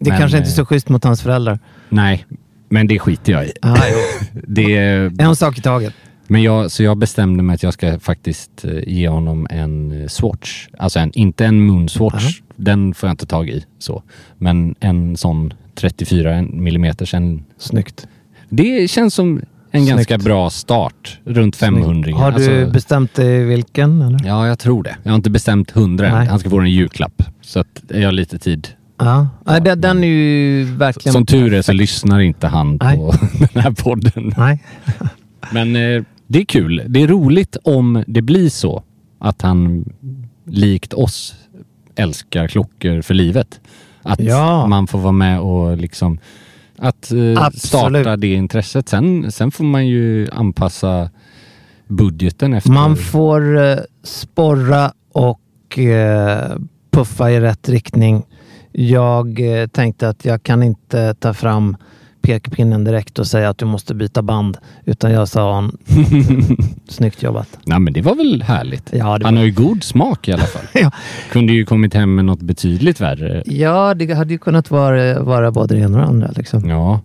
[0.00, 1.58] Det Men, kanske inte är så eh, schysst mot hans föräldrar.
[1.88, 2.26] Nej,
[2.68, 3.52] men det skiter jag i.
[3.62, 3.76] Ah.
[4.32, 4.76] Det,
[5.18, 5.94] En sak i taget.
[6.26, 10.08] men jag, så jag bestämde mig att jag ska faktiskt eh, ge honom en eh,
[10.08, 10.68] Swatch.
[10.78, 12.40] Alltså en, inte en Moonswatch.
[12.56, 13.64] Den får jag inte tag i.
[13.78, 14.02] Så.
[14.38, 16.84] Men en sån 34 mm.
[17.12, 18.08] En, Snyggt.
[18.48, 19.96] det känns som en Snyggt.
[19.96, 21.18] ganska bra start.
[21.24, 22.16] Runt 500.
[22.16, 24.02] Har du Alltså, bestämt dig vilken?
[24.02, 24.26] Eller?
[24.26, 24.96] Ja, jag tror det.
[25.02, 26.26] Jag har inte bestämt 100 än.
[26.26, 27.22] Han ska få en julklapp.
[27.40, 28.68] Så att jag har lite tid.
[28.98, 29.28] Ja.
[29.46, 31.12] Ja, den, den är ju verkligen...
[31.12, 32.96] Som tur är så lyssnar inte han Nej.
[32.96, 33.14] på
[33.52, 34.34] den här podden.
[34.36, 34.64] Nej.
[35.52, 36.82] Men eh, det är kul.
[36.88, 38.82] Det är roligt om det blir så
[39.18, 39.84] att han
[40.44, 41.34] likt oss
[41.96, 43.60] älskar klockor för livet.
[44.02, 44.66] Att Ja.
[44.66, 46.18] man får vara med och liksom
[46.78, 48.88] att eh, starta det intresset.
[48.88, 51.10] Sen, sen får man ju anpassa
[51.88, 52.70] budgeten efter...
[52.70, 56.56] Man får eh, sporra och eh,
[56.90, 58.22] puffa i rätt riktning.
[58.72, 61.76] Jag eh, tänkte att jag kan inte ta fram
[62.20, 64.56] pekpinnen direkt och säga att du måste byta band.
[64.84, 65.78] Utan jag sa han,
[66.88, 67.58] snyggt jobbat.
[67.64, 68.88] Nej men det var väl härligt.
[68.92, 70.62] Ja, Han var- har ju god smak i alla fall.
[70.82, 70.90] Ja.
[71.32, 73.42] Kunde ju kommit hem med något betydligt värre.
[73.46, 76.30] Ja, det hade ju kunnat vara, vara både det ena och det andra.
[76.36, 76.68] Liksom.
[76.68, 77.00] Ja.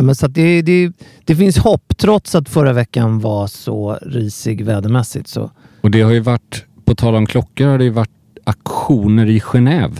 [0.00, 0.92] Men så det, det,
[1.24, 5.28] det finns hopp trots att förra veckan var så risig vädermässigt.
[5.28, 5.50] Så.
[5.80, 8.10] Och det har ju varit, på tal om klockor, har det ju varit
[8.44, 9.92] aktioner i Genève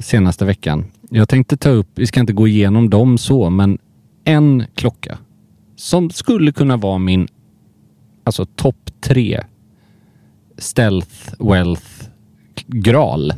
[0.00, 0.84] senaste veckan.
[1.10, 3.78] Jag tänkte ta upp, vi ska inte gå igenom dem så, men
[4.24, 5.18] en klocka
[5.76, 7.28] som skulle kunna vara min
[8.24, 9.40] alltså topp tre
[10.58, 11.86] stealth wealth
[12.66, 13.32] gral.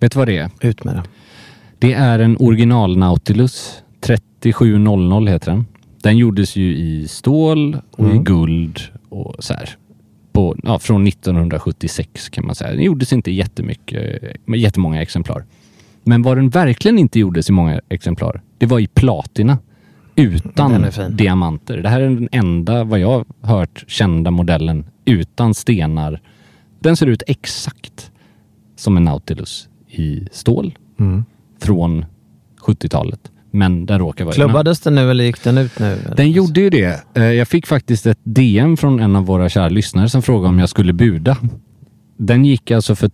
[0.00, 0.50] Vet du vad det är?
[0.60, 1.02] Ut med det.
[1.78, 5.66] Det är en original Nautilus 3700 heter den.
[6.02, 8.24] Den gjordes ju i stål och i Mm.
[8.24, 9.76] guld och så här.
[10.32, 12.72] På, ja, från 1976 kan man säga.
[12.72, 14.22] Den gjordes inte jättemycket,
[14.56, 15.44] jättemånga exemplar.
[16.04, 19.58] Men vad den verkligen inte gjordes i många exemplar, det var i platina.
[20.16, 21.76] Utan diamanter.
[21.78, 23.24] Det här är den enda, vad jag har
[23.58, 26.20] hört, kända modellen utan stenar.
[26.80, 28.10] Den ser ut exakt
[28.76, 31.24] som en Nautilus i stål Mm.
[31.60, 32.04] från
[32.60, 33.30] 70-talet.
[33.50, 34.34] Men den råkar vara...
[34.34, 35.86] Klubbades den nu eller gick den ut nu?
[35.86, 36.16] eller?
[36.16, 37.04] Den gjorde ju det.
[37.14, 40.58] Eh, Jag fick faktiskt ett DM från en av våra kära lyssnare som frågade om
[40.58, 41.36] jag skulle buda.
[42.16, 43.10] Den gick alltså för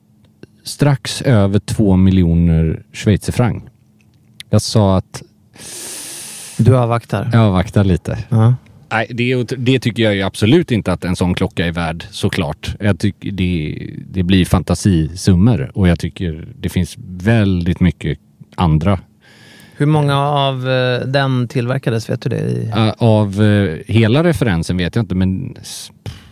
[0.64, 3.62] strax över två miljoner schweizerfranc.
[4.51, 5.22] Jag sa att
[6.57, 7.31] Du avvaktar?
[7.33, 8.18] Jag avvaktar lite.
[8.29, 8.55] Ja.
[8.92, 12.75] Nej, det, det tycker jag ju absolut inte att en sån klocka är värd såklart.
[12.81, 13.79] Jag tycker det,
[14.11, 18.18] det blir fantasisummor och jag tycker det finns väldigt mycket
[18.55, 18.99] andra.
[19.79, 22.11] Hur många av eh, den tillverkades?
[22.11, 22.41] Vet du det?
[22.41, 22.73] I...
[22.99, 25.57] Av eh, hela referensen vet jag inte, men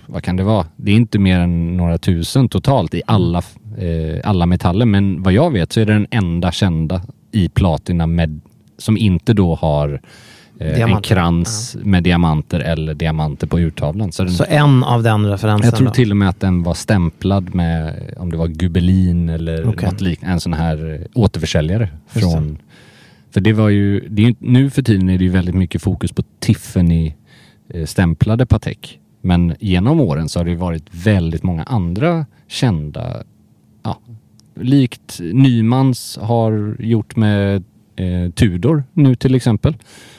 [0.06, 0.66] vad kan det vara?
[0.76, 3.42] Det är inte mer än några tusen totalt i alla,
[3.78, 4.86] eh, alla metaller.
[4.86, 7.02] Men vad jag vet så är det den enda kända
[7.32, 8.40] i platina med,
[8.78, 10.00] som inte då har
[10.58, 14.12] en krans med diamanter eller diamanter på urtavlan.
[14.12, 15.70] Så den, Så en av den referensen?
[15.70, 19.68] jag tror till och med att den var stämplad med om det var gubelin eller
[19.68, 19.88] Okej.
[19.90, 20.32] något liknande.
[20.32, 21.88] En sån här återförsäljare.
[22.12, 22.58] Just Från,
[23.34, 26.12] för det var ju, det är nu för tiden är det ju väldigt mycket fokus
[26.12, 27.14] på Tiffany
[27.68, 29.00] eh, Patek.
[29.20, 33.22] Men genom åren så har det varit väldigt många andra kända,
[33.82, 33.98] ja,
[34.54, 37.64] likt Nymans har gjort med
[37.96, 39.76] eh, Tudor nu till exempel.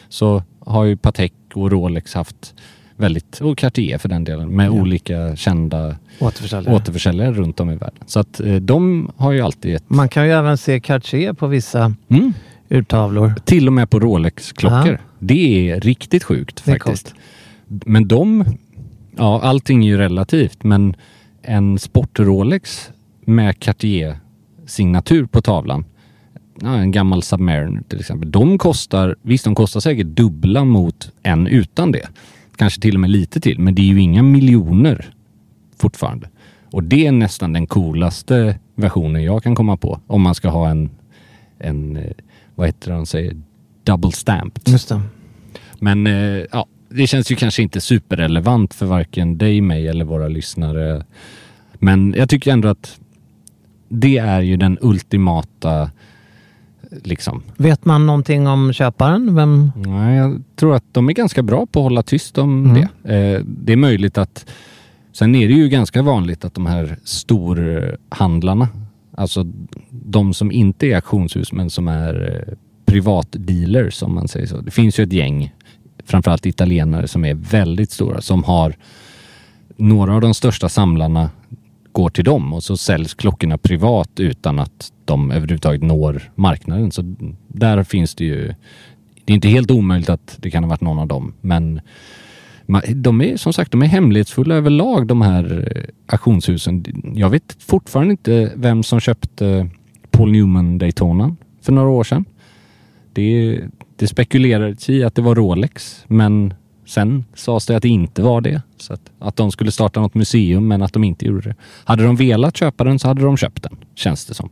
[0.10, 2.54] Så har ju Patek och Rolex haft
[2.96, 6.76] väldigt, och Cartier för den delen, med olika kända Återförsäljare.
[6.76, 8.04] återförsäljare runt om i världen.
[8.06, 9.84] Så att eh, de har ju alltid ett...
[9.88, 12.34] Man kan ju även se Cartier på vissa Mm,
[12.70, 13.34] urtavlor.
[13.46, 14.92] till och med på Rolex-klockor.
[14.92, 14.98] Ja.
[15.20, 17.14] Det är riktigt sjukt faktiskt.
[17.68, 18.46] Men de,
[19.18, 20.96] ja allting är ju relativt, men
[21.42, 22.92] en sport-Rolex
[23.26, 25.86] med Cartier-signatur på tavlan,
[26.62, 31.48] ja, en gammal Submariner till exempel, de kostar, visst de kostar säkert dubbla mot en
[31.48, 32.08] utan det.
[32.56, 35.14] Kanske till och med lite till, men det är ju inga miljoner
[35.78, 36.30] fortfarande.
[36.72, 40.00] Och det är nästan den coolaste versionen jag kan komma på.
[40.08, 40.90] Om man ska ha en,
[41.60, 42.12] en eh,
[42.56, 43.36] vad heter det han säger,
[43.84, 44.64] double stamped.
[44.70, 45.02] Just det.
[45.80, 50.28] Men eh, ja, det känns ju kanske inte superrelevant för varken dig, mig eller våra
[50.28, 51.06] lyssnare.
[51.74, 53.00] Men jag tycker ändå att
[53.90, 55.92] det är ju den ultimata
[57.04, 57.44] liksom.
[57.58, 59.36] Vet man någonting om köparen?
[59.36, 59.72] Vem?
[59.76, 62.88] Nej, jag tror att de är ganska bra på att hålla tyst om Mm.
[63.04, 63.14] det.
[63.16, 64.46] Eh, det är möjligt att
[65.12, 68.68] Sen är det ju ganska vanligt att de här storhandlarna,
[69.18, 69.46] alltså
[69.90, 72.54] de som inte är auktionshus men som är eh,
[72.86, 74.62] privatdealers om man säger så.
[74.62, 75.54] Det finns ju ett gäng,
[76.04, 78.76] framförallt italienare som är väldigt stora, som har
[79.78, 81.30] några av de största samlarna
[81.92, 86.92] går till dem och så säljs klockorna privat utan att de överhuvudtaget når marknaden.
[86.92, 87.16] Så
[87.48, 88.54] där finns det ju...
[89.26, 91.82] Det är inte helt omöjligt att det kan ha varit någon av dem, men
[92.96, 96.86] de är som sagt de är hemlighetsfulla överlag de här eh, auktionshusen.
[97.16, 99.66] Jag vet fortfarande inte vem som köpte eh,
[100.12, 102.26] Paul Newman Daytonan för några år sedan.
[103.14, 103.62] Det,
[103.96, 106.54] det spekulerades i att det var Rolex, men
[106.86, 108.62] sen sades det att det inte var det.
[108.78, 111.56] Så att, att de skulle starta något museum, men att de inte gjorde det.
[111.84, 114.50] Hade de velat köpa den så hade de köpt den, känns det som.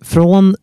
[0.00, 0.56] Från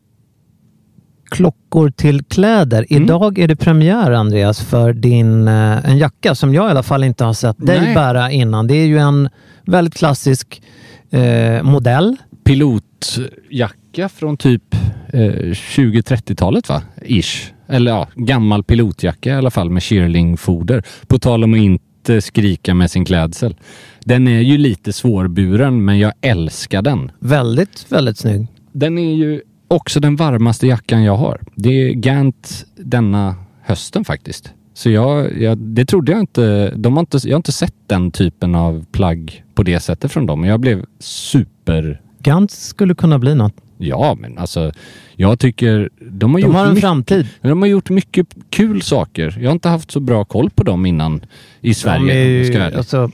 [1.35, 2.85] klockor till kläder.
[2.89, 3.03] Mm.
[3.03, 7.03] Idag är det premiär Andreas för din, eh, en jacka som jag i alla fall
[7.03, 7.95] inte har sett dig Nej.
[7.95, 8.67] bära innan.
[8.67, 9.29] Det är ju en
[9.65, 10.61] väldigt klassisk
[11.09, 12.17] eh, modell.
[12.43, 14.75] Pilotjacka från typ
[15.13, 16.81] eh, 20-30-talet va?
[17.05, 17.51] Ish.
[17.67, 20.83] Eller ja, gammal pilotjacka i alla fall med shearlingfoder.
[21.07, 23.55] På tal om att inte skrika med sin klädsel.
[24.03, 27.11] Den är ju lite svårburen men jag älskar den.
[27.19, 28.47] Väldigt, väldigt snygg.
[28.71, 31.41] Den är ju också den varmaste jackan jag har.
[31.55, 34.53] Det är Gant denna hösten faktiskt.
[34.73, 36.73] Så jag, jag, det trodde jag inte.
[36.75, 37.17] De har inte.
[37.23, 40.43] Jag har inte sett den typen av plagg på det sättet från dem.
[40.43, 42.01] Jag blev super...
[42.19, 43.53] Gantz skulle kunna bli något.
[43.77, 44.71] Ja, men alltså
[45.15, 47.27] jag tycker de har, De gjort, har en mycket, framtid.
[47.41, 49.37] de har gjort mycket kul saker.
[49.39, 51.21] Jag har inte haft så bra koll på dem innan
[51.61, 52.13] i Sverige.
[52.13, 53.11] Är om jag alltså,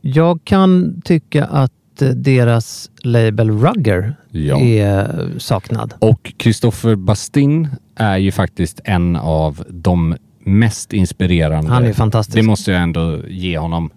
[0.00, 4.60] jag kan tycka att eh, deras label Rugger Ja.
[4.60, 5.94] är saknad.
[5.98, 11.70] Och Christopher Bastin är ju faktiskt en av de mest inspirerande.
[11.70, 12.36] Han är fantastisk.
[12.36, 13.90] Det måste jag ändå ge honom.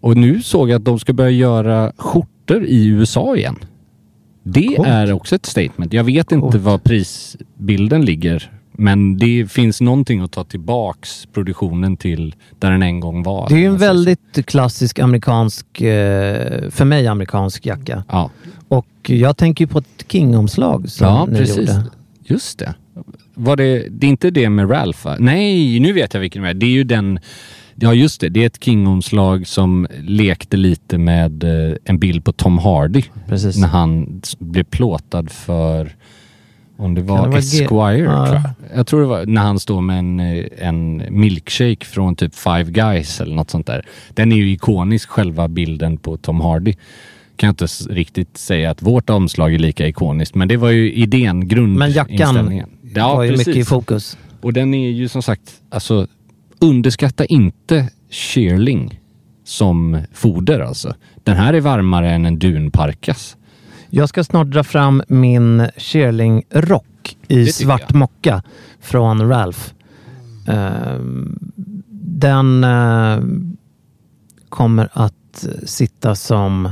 [0.00, 3.56] Och nu såg jag att de ska börja göra skjortor i USA igen.
[4.42, 4.88] Det Coolt.
[4.88, 5.92] är också ett statement.
[5.92, 6.54] Jag vet inte Coolt.
[6.64, 8.50] vad prisbilden ligger.
[8.80, 13.48] Men det finns någonting att ta tillbaks produktionen till där den en gång var.
[13.48, 18.04] Det är ju en väldigt klassisk amerikansk, eh, för mig amerikansk jacka.
[18.08, 18.30] Ja,
[18.68, 21.56] Och jag tänker ju på ett King-omslag som ja ni precis.
[21.56, 21.84] gjorde.
[22.24, 22.74] Just det.
[23.34, 23.88] Var det.
[23.90, 25.16] Det är inte det med Ralph va?
[25.18, 26.54] Nej, nu vet jag vilken det är.
[26.54, 27.18] Det är ju den...
[27.80, 32.32] Ja just det, det är ett King-omslag som lekte lite med eh, en bild på
[32.32, 33.02] Tom Hardy.
[33.28, 33.56] Precis.
[33.56, 35.96] När han blev plåtad för,
[36.78, 38.26] om det var det Esquire Ja.
[38.26, 38.78] tror jag.
[38.78, 42.64] Jag tror det var när han står med en, eh, en milkshake från typ Five
[42.64, 43.86] Guys eller något sånt där.
[44.14, 46.72] Den är ju ikonisk själva bilden på Tom Hardy.
[47.36, 50.92] Kan jag inte riktigt säga att vårt omslag är lika ikoniskt, men det var ju
[50.92, 52.68] idén, Men jackan grundinställningen.
[52.94, 53.46] Ja, var ju precis.
[53.46, 54.18] mycket i fokus.
[54.40, 56.06] Och den är ju som sagt, alltså
[56.60, 59.00] underskatta inte shearling
[59.44, 60.94] som foder alltså.
[61.24, 63.36] Den här är varmare än en dunparkas.
[63.90, 67.94] Jag ska snart dra fram min Shearling rock i svart jag.
[67.94, 68.42] mocka
[68.80, 69.60] från Ralph.
[70.46, 71.38] Ehm,
[72.00, 73.18] den eh,
[74.48, 76.68] kommer att sitta som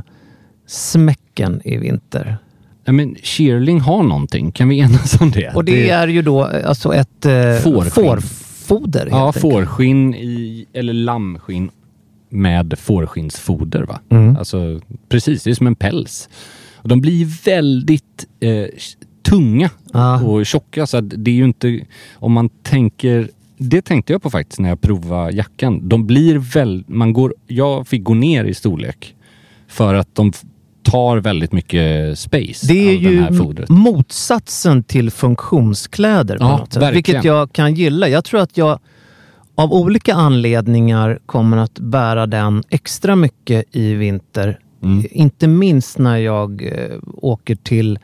[0.66, 2.38] smäcken i vinter.
[2.84, 5.54] Ja, men shearling har någonting, kan vi enas om det?
[5.54, 7.90] Och det, är ju då eh, alltså ett eh, Fårskinn.
[7.90, 9.08] fårfoder.
[9.10, 11.70] Ja, fårskinn i, eller lammskinn
[12.28, 13.82] med fårskinnsfoder.
[13.82, 14.00] Va?
[14.08, 14.36] Mm.
[14.36, 16.28] Alltså, precis, det är som en päls.
[16.86, 18.66] Och de blir väldigt eh,
[19.22, 20.22] tunga Ja.
[20.22, 20.86] och tjocka.
[20.86, 21.80] Så det är ju inte,
[22.14, 25.88] om man tänker, det tänkte jag på faktiskt när jag provade jackan.
[25.88, 29.14] De blir väl, man går, jag fick gå ner i storlek
[29.68, 30.32] för att de
[30.82, 33.26] tar väldigt mycket space Det är ju
[33.68, 36.66] motsatsen till funktionskläder Ja.
[36.92, 38.08] Vilket jag kan gilla.
[38.08, 38.78] Jag tror att jag
[39.54, 44.58] av olika anledningar kommer att bära den extra mycket i vinter.
[44.86, 45.06] Mm.
[45.10, 47.98] Inte minst när jag eh, åker till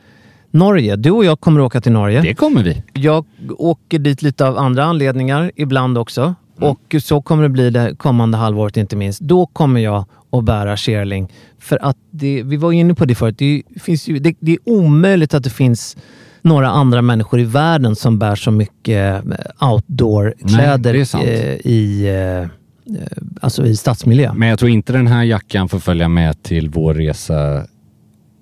[0.51, 0.95] Norge.
[0.95, 2.21] Du och jag kommer att åka till Norge.
[2.21, 2.83] Det kommer vi.
[2.93, 3.25] Jag
[3.57, 6.21] åker dit lite av andra anledningar ibland också.
[6.21, 6.69] Mm.
[6.69, 9.19] Och så kommer det bli det kommande halvåret inte minst.
[9.19, 11.31] Då kommer jag att bära shearling.
[11.59, 14.59] För att det, vi var inne på det förut, det, finns ju, det, det är
[14.65, 15.97] omöjligt att det finns
[16.41, 21.31] några andra människor i världen som bär så mycket eh, outdoor-kläder eh,
[21.71, 22.07] i,
[23.41, 24.33] alltså i stadsmiljö.
[24.33, 27.65] Men jag tror inte den här jackan får följa med till vår resa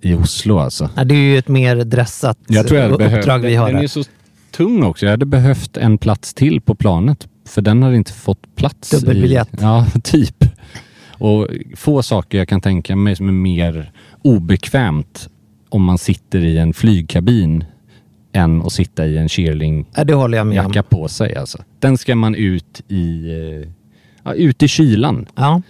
[0.02, 0.90] i Oslo alltså.
[0.96, 3.76] Nej, det är ju ett mer dressat Jag tror jag eh, uppdrag vi har den
[3.76, 3.84] där.
[3.84, 4.04] är så
[4.52, 5.06] tung också.
[5.06, 7.28] Jag hade behövt en plats till på planet.
[7.48, 8.90] För den hade inte fått plats.
[8.90, 9.54] Dubbelbiljett.
[9.54, 10.46] I, ja, typ.
[11.10, 15.30] Och få saker jag kan tänka mig som är mer obekvämt
[15.70, 17.64] om man sitter i en flygkabin
[18.34, 20.66] än att sitta i en shearling Ja, det håller jag med om.
[20.68, 21.36] jacka på sig.
[21.36, 21.58] Alltså.
[21.80, 23.30] Den ska man ut i,
[23.64, 23.70] eh,
[24.24, 25.26] ja, ut i kylan.
[25.36, 25.62] Ja.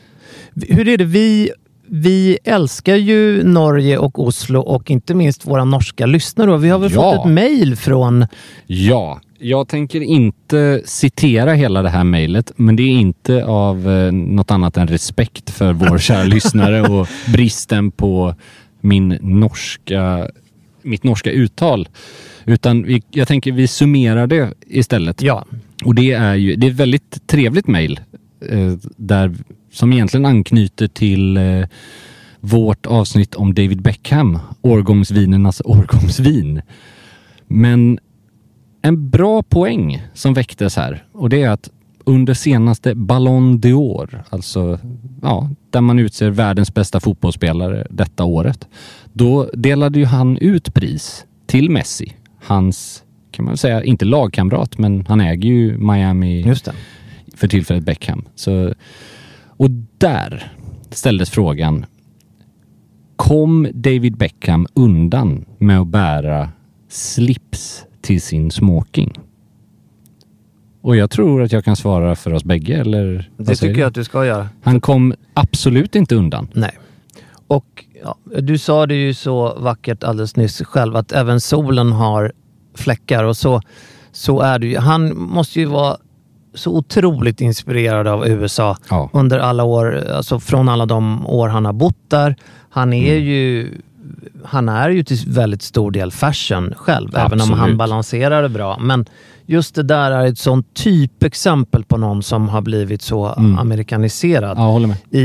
[0.68, 1.06] Hur är det?
[1.06, 1.52] Vi,
[1.88, 6.58] vi älskar ju Norge och Oslo och inte minst våra norska lyssnare.
[6.58, 7.02] Vi har väl Ja.
[7.16, 8.26] fått ett mejl från...
[8.68, 14.12] Ja, jag tänker inte citera hela det här mejlet, men det är inte av eh,
[14.12, 18.36] något annat än respekt för vår kära lyssnare och bristen på
[18.82, 20.28] min norska,
[20.82, 21.88] mitt norska uttal.
[22.45, 25.22] Utan vi, jag tänker vi summerar det istället.
[25.22, 25.45] Ja,
[25.86, 27.99] Och det är ju det är ett väldigt trevligt mejl
[28.50, 29.36] Eh, där,
[29.72, 31.66] som egentligen anknyter till eh,
[32.39, 36.62] vårt avsnitt om David Beckham, årgångsvinernas årgångsvin.
[37.48, 38.00] Men
[38.82, 41.70] en bra poäng som väcktes här och det är att
[42.06, 44.80] under senaste Ballon d'Or, alltså
[45.22, 48.68] ja, där man utser världens bästa fotbollsspelare detta året,
[49.14, 52.14] då delade ju han ut pris till Messi.
[52.44, 56.74] Hans, kan man säga, inte lagkamrat, men han äger ju Miami just det
[57.42, 58.24] för tillfället Beckham.
[58.36, 58.74] Så,
[59.48, 60.52] och där
[60.89, 61.86] ställdes frågan.
[63.16, 66.50] Kom David Beckham undan med att bära
[66.89, 69.20] slips till sin smoking?
[70.82, 73.32] Och jag tror att jag kan svara för oss bägge, eller?
[73.38, 74.50] Det tycker jag att du ska göra.
[74.62, 76.48] Han kom absolut inte undan.
[76.54, 76.78] Nej.
[77.48, 82.32] Och ja, du sa det ju så vackert alldeles nyss själv att även solen har
[82.76, 83.62] fläckar och så,
[84.12, 84.78] så är det ju.
[84.78, 85.98] Han måste ju vara
[86.54, 89.10] så otroligt inspirerad av USA Ja.
[89.14, 92.36] under alla år, alltså från alla de år han har bott där.
[92.70, 93.24] Han är Mm.
[93.24, 93.70] ju
[94.43, 97.78] han är ju till väldigt stor del fashion själv, även om han Absolut.
[97.78, 98.78] balanserar det bra.
[98.80, 99.06] Men
[99.45, 103.58] just det där är ett sånt typexempel på någon som har blivit så Mm.
[103.60, 105.22] amerikaniserad Ja, i,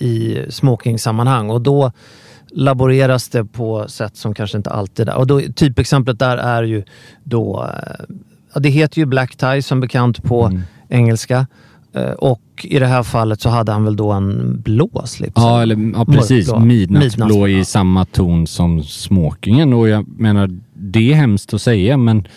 [0.00, 1.50] i smokingsammanhang.
[1.50, 1.92] Och då
[2.50, 5.16] laboreras det på sätt som kanske inte alltid är.
[5.16, 6.82] Och då, typexemplet där är ju
[7.24, 8.04] då, eh,
[8.60, 10.62] det heter ju black tie som bekant på Mm.
[10.88, 11.46] engelska.
[11.94, 15.32] Eh, Och i det här fallet så hade han väl då en blå slips?
[15.36, 16.48] Ja, eller, ja precis.
[16.48, 16.64] Mörkblå.
[16.66, 19.72] Midnattsblå Midnattsblå, i samma ton som smokingen.
[19.72, 22.28] Och jag menar, det är hemskt att säga, men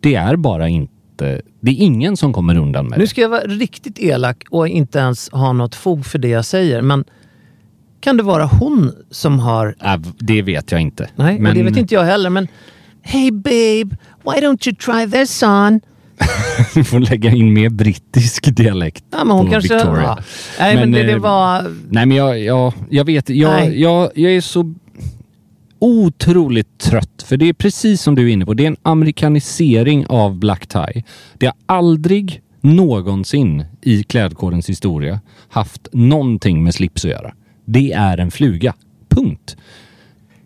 [0.00, 1.40] det är bara inte...
[1.60, 3.08] Det är ingen som kommer undan med Nu det.
[3.08, 6.82] ska jag vara riktigt elak och inte ens ha något fog för det jag säger,
[6.82, 7.04] men
[8.00, 11.08] kan det vara hon som har Äh, det vet jag inte.
[11.16, 12.30] Nej, och det vet inte jag heller.
[12.30, 12.48] Men
[13.02, 15.80] Hey babe, why don't you try this on?
[16.74, 19.74] Du får lägga in mer brittisk dialekt Ja, men hon på kanske...
[19.74, 20.02] Victoria.
[20.02, 20.18] Ja.
[20.58, 21.76] Nej, men, Men, det, det eh, var...
[21.90, 23.28] Nej, men jag, jag, jag vet.
[23.28, 24.74] Jag, jag, jag är så
[25.78, 27.24] otroligt trött.
[27.26, 28.54] För det är precis som du är inne på.
[28.54, 31.02] Det är en amerikanisering av black tie.
[31.38, 37.34] Det har aldrig någonsin i klädkodens historia haft någonting med slips att göra.
[37.64, 38.74] Det är en fluga.
[39.08, 39.56] Punkt.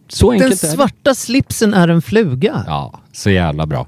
[0.08, 0.72] Så Den enkelt är det.
[0.72, 2.64] svarta slipsen är en fluga.
[2.66, 3.86] Ja, så jävla bra.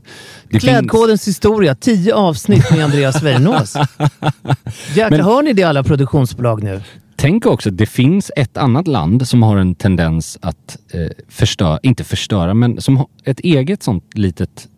[0.50, 3.74] Det Klädkodens historia, tio avsnitt med Andreas Weinås.
[4.94, 6.82] Jäklar, Men- hör ni det alla produktionsbolag nu?
[7.16, 12.04] Tänk också, det finns ett annat land som har en tendens att eh, förstöra, inte
[12.04, 14.68] förstöra, men som har ett eget sånt litet,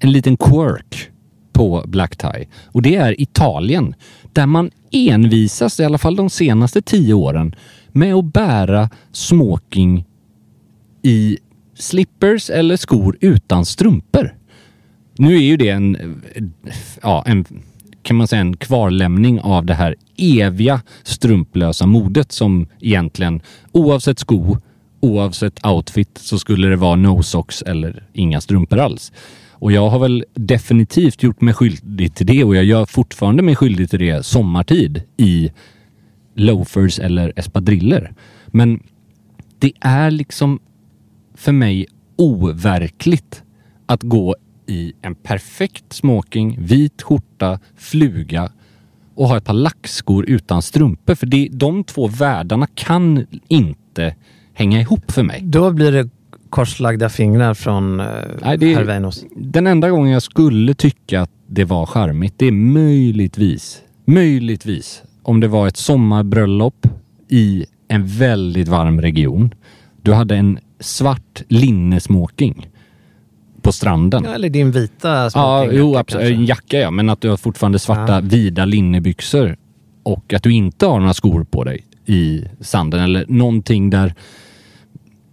[0.00, 1.10] en liten quirk
[1.52, 2.46] på black tie.
[2.66, 3.94] Och det är Italien,
[4.32, 7.54] där man envisas, i alla fall de senaste tio åren,
[7.88, 10.04] med att bära smoking
[11.06, 11.38] i
[11.74, 14.34] slippers eller skor utan strumpor.
[15.18, 16.22] Nu är ju det en,
[17.02, 17.44] ja, en,
[18.02, 23.40] kan man säga en kvarlämning av det här eviga strumplösa modet som egentligen
[23.72, 24.58] oavsett sko,
[25.00, 29.12] oavsett outfit så skulle det vara no socks eller inga strumpor alls.
[29.50, 33.56] Och jag har väl definitivt gjort mig skyldig till det och jag gör fortfarande mig
[33.56, 35.50] skyldig till det sommartid i
[36.34, 38.12] loafers eller espadriller.
[38.46, 38.82] Men
[39.58, 40.60] det är liksom
[41.36, 43.42] för mig overkligt
[43.86, 48.50] att gå i en perfekt smoking, vit skjorta, fluga
[49.14, 51.14] och ha ett par lackskor utan strumpor.
[51.14, 54.14] För det, de två världarna kan inte
[54.54, 55.42] hänga ihop för mig.
[55.44, 56.08] Då blir det
[56.50, 58.06] korslagda fingrar från eh,
[58.42, 59.12] Nej, det är-.
[59.36, 65.40] Den enda gången jag skulle tycka att det var charmigt, det är möjligtvis, möjligtvis om
[65.40, 66.86] det var ett sommarbröllop
[67.28, 69.54] i en väldigt varm region.
[70.02, 72.68] Du hade en svart linnesmoking
[73.62, 74.24] på stranden.
[74.24, 76.26] Ja, eller din vita Ja, smokingjacka jo absolut.
[76.34, 78.20] En jacka ja, men att du har fortfarande svarta Ja.
[78.20, 79.56] vida linnebyxor
[80.02, 84.14] och att du inte har några skor på dig i sanden eller någonting där.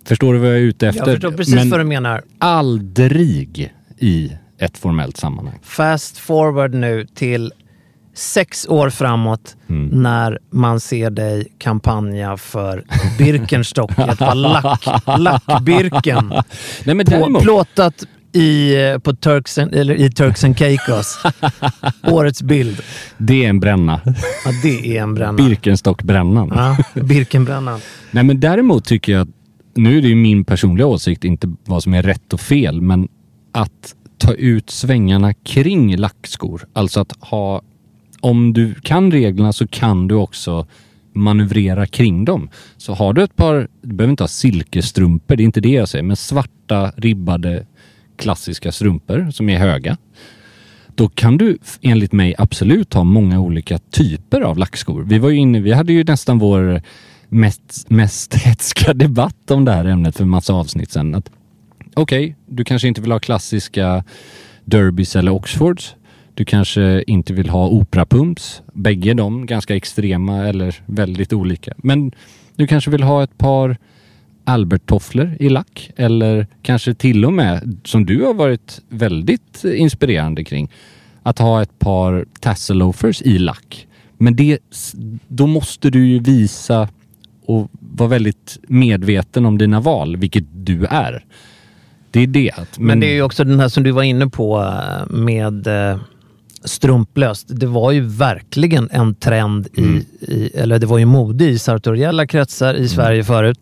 [0.05, 1.01] Förstår du vad jag är ute efter?
[1.01, 2.21] Jag förstår precis men vad du menar.
[2.37, 5.59] aldrig i ett formellt sammanhang.
[5.61, 7.51] Fast forward nu till
[8.15, 10.01] sex år framåt Mm.
[10.01, 12.83] när man ser dig kampanja för
[13.17, 14.85] Birkenstock, ett par lack,
[15.19, 16.27] lackbirken.
[16.85, 18.03] Nej, men På, däremot, plåtat
[18.33, 21.19] i, eh, på Turks and, eller i Turks and Caicos.
[22.07, 22.81] Årets bild.
[23.17, 24.01] det är en bränna.
[24.45, 25.33] Ja, det är en bränna.
[25.33, 26.51] Birkenstockbrännan.
[26.55, 27.79] Ja, Birkenbrännan.
[28.11, 29.27] Nej, men däremot tycker jag
[29.75, 33.07] nu är det ju min personliga åsikt, inte vad som är rätt och fel, men
[33.51, 36.61] att ta ut svängarna kring lackskor.
[36.73, 37.61] Alltså att ha,
[38.23, 40.67] om du kan reglerna så kan du också
[41.13, 42.49] manövrera kring dem.
[42.77, 45.89] Så har du ett par, du behöver inte ha silkesstrumpor, det är inte det jag
[45.89, 47.65] säger, men svarta ribbade
[48.17, 49.97] klassiska strumpor som är höga.
[50.95, 55.03] Då kan du enligt mig absolut ha många olika typer av lackskor.
[55.03, 56.81] Vi var ju inne, vi hade ju nästan vår
[57.29, 61.15] mest, mest hetska debatt om det här ämnet för en massa avsnitt sedan.
[61.15, 61.31] Okej,
[61.95, 64.03] Okej, du kanske inte vill ha klassiska
[64.65, 65.95] Derbys eller Oxfords.
[66.33, 68.61] Du kanske inte vill ha operapumps.
[68.73, 71.73] Bägge de ganska extrema eller väldigt olika.
[71.77, 72.11] Men
[72.55, 73.77] du kanske vill ha ett par
[74.45, 80.71] Albert-tofflor i lack eller kanske till och med, som du har varit väldigt inspirerande kring,
[81.23, 83.87] att ha ett par tassel loafers i lack.
[84.17, 84.59] Men det,
[85.27, 86.89] då måste du ju visa
[87.45, 91.25] och vara väldigt medveten om dina val, vilket du är.
[92.11, 92.51] Det är det.
[92.51, 95.67] Att, Men det är ju också den här som du var inne på eh, med
[95.67, 95.97] eh,
[96.65, 97.45] strumplöst.
[97.49, 100.03] Det var ju verkligen en trend i, Mm.
[100.21, 103.59] i eller det var ju mode i sartoriella kretsar i Sverige förut.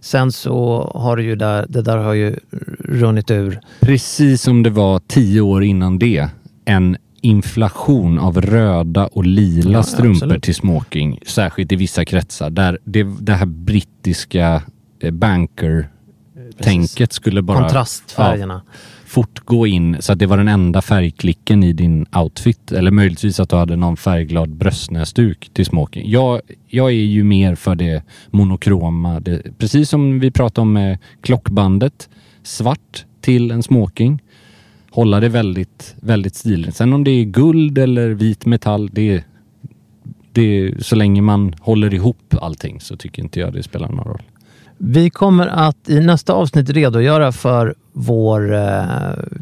[0.00, 2.36] Sen så har det ju där, det där har ju
[2.84, 3.60] runnit ur.
[3.80, 6.28] Precis som det var tio år innan det,
[6.64, 10.42] en inflation av röda och lila Ja, strumpor absolut.
[10.42, 14.62] till smoking, särskilt i vissa kretsar, där det, det här brittiska
[15.00, 18.62] eh, banker-tänket skulle bara Kontrastfärgerna
[19.10, 22.72] fortgå in så att det var den enda färgklicken i din outfit.
[22.72, 26.10] Eller möjligtvis att du hade någon färgglad bröstnäsduk till smoking.
[26.10, 29.20] Jag, jag är ju mer för det monokroma.
[29.20, 32.08] Det, precis som vi pratade om med klockbandet.
[32.42, 34.22] Svart till en smoking.
[34.90, 36.76] Hålla det väldigt, väldigt stiligt.
[36.76, 39.24] Sen om det är guld eller vit metall, det,
[40.32, 44.22] det, så länge man håller ihop allting så tycker inte jag det spelar någon roll.
[44.82, 48.54] Vi kommer att i nästa avsnitt redogöra för vår...
[48.54, 48.82] Eh,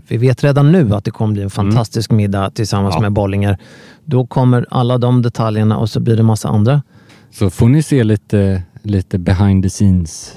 [0.09, 3.01] vi vet redan nu att det kommer bli en fantastisk middag tillsammans Ja.
[3.01, 3.59] med Bollinger.
[4.05, 6.83] Då kommer alla de detaljerna och så blir det massa andra.
[7.31, 10.33] Så får ni se lite, lite behind the scenes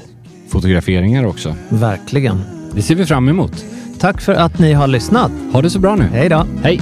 [0.49, 1.55] fotograferingar också.
[1.69, 2.41] Verkligen.
[2.75, 3.65] Det ser vi fram emot.
[3.99, 5.31] Tack för att ni har lyssnat.
[5.53, 6.03] Ha det så bra nu.
[6.03, 6.45] Hej då!
[6.63, 6.81] Hej!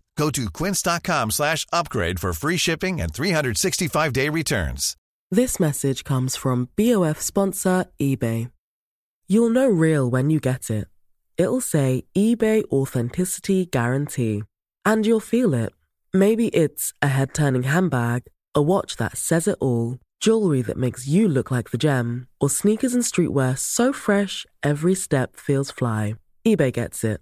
[0.21, 4.95] Go to quince.com slash upgrade for free shipping and 365-day returns.
[5.31, 8.51] This message comes from BOF sponsor eBay.
[9.27, 10.87] You'll know real when you get it.
[11.37, 14.43] It'll say eBay Authenticity Guarantee.
[14.85, 15.73] And you'll feel it.
[16.13, 21.07] Maybe it's a head turning handbag, a watch that says it all, jewelry that makes
[21.07, 26.13] you look like the gem, or sneakers and streetwear so fresh every step feels fly.
[26.45, 27.21] eBay gets it.